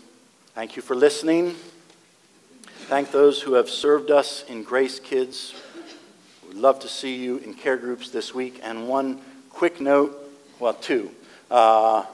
Thank 0.55 0.75
you 0.75 0.81
for 0.81 0.95
listening. 0.95 1.55
Thank 2.87 3.11
those 3.11 3.41
who 3.41 3.53
have 3.53 3.69
served 3.69 4.09
us 4.09 4.43
in 4.47 4.63
Grace 4.63 4.99
Kids. 4.99 5.53
We'd 6.47 6.57
love 6.57 6.79
to 6.79 6.87
see 6.87 7.15
you 7.15 7.37
in 7.37 7.53
care 7.53 7.77
groups 7.77 8.09
this 8.09 8.33
week. 8.33 8.59
And 8.63 8.87
one 8.87 9.21
quick 9.49 9.79
note 9.79 10.15
well, 10.59 10.73
two. 10.73 11.11
Uh, 11.49 12.05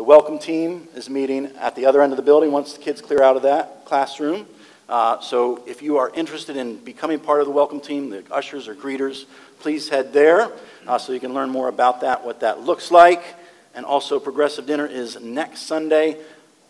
the 0.00 0.04
welcome 0.04 0.38
team 0.38 0.88
is 0.94 1.10
meeting 1.10 1.44
at 1.58 1.76
the 1.76 1.84
other 1.84 2.00
end 2.00 2.10
of 2.10 2.16
the 2.16 2.22
building 2.22 2.50
once 2.50 2.72
the 2.72 2.80
kids 2.80 3.02
clear 3.02 3.22
out 3.22 3.36
of 3.36 3.42
that 3.42 3.84
classroom. 3.84 4.46
Uh, 4.88 5.20
so 5.20 5.62
if 5.66 5.82
you 5.82 5.98
are 5.98 6.10
interested 6.14 6.56
in 6.56 6.78
becoming 6.78 7.20
part 7.20 7.40
of 7.40 7.46
the 7.46 7.52
welcome 7.52 7.78
team, 7.78 8.08
the 8.08 8.24
ushers 8.30 8.66
or 8.66 8.74
greeters, 8.74 9.26
please 9.58 9.90
head 9.90 10.10
there 10.14 10.50
uh, 10.86 10.96
so 10.96 11.12
you 11.12 11.20
can 11.20 11.34
learn 11.34 11.50
more 11.50 11.68
about 11.68 12.00
that, 12.00 12.24
what 12.24 12.40
that 12.40 12.62
looks 12.62 12.90
like. 12.90 13.22
And 13.74 13.84
also, 13.84 14.18
Progressive 14.18 14.64
Dinner 14.64 14.86
is 14.86 15.20
next 15.20 15.66
Sunday. 15.66 16.16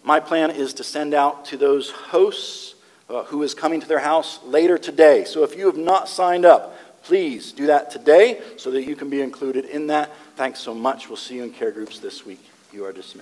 My 0.03 0.19
plan 0.19 0.51
is 0.51 0.75
to 0.75 0.83
send 0.83 1.15
out 1.15 1.45
to 1.45 1.57
those 1.57 1.91
hosts 1.91 2.75
uh, 3.09 3.23
who 3.23 3.45
is 3.45 3.55
coming 3.55 3.81
to 3.81 3.87
their 3.87 4.01
house 4.01 4.43
later 4.43 4.77
today. 4.77 5.23
So 5.23 5.45
if 5.45 5.57
you 5.57 5.67
have 5.67 5.79
not 5.79 6.09
signed 6.09 6.45
up, 6.45 6.77
please 7.05 7.53
do 7.53 7.69
that 7.69 7.93
today 7.93 8.41
so 8.57 8.73
that 8.73 8.83
you 8.83 8.97
can 8.97 9.09
be 9.09 9.23
included 9.23 9.67
in 9.67 9.87
that. 9.87 10.11
Thanks 10.35 10.59
so 10.59 10.75
much. 10.75 11.09
We'll 11.09 11.17
see 11.17 11.37
you 11.37 11.45
in 11.45 11.53
care 11.53 11.71
groups 11.71 12.01
this 12.01 12.27
week. 12.27 12.45
You 12.73 12.85
are 12.85 12.93
dismissed. 12.93 13.19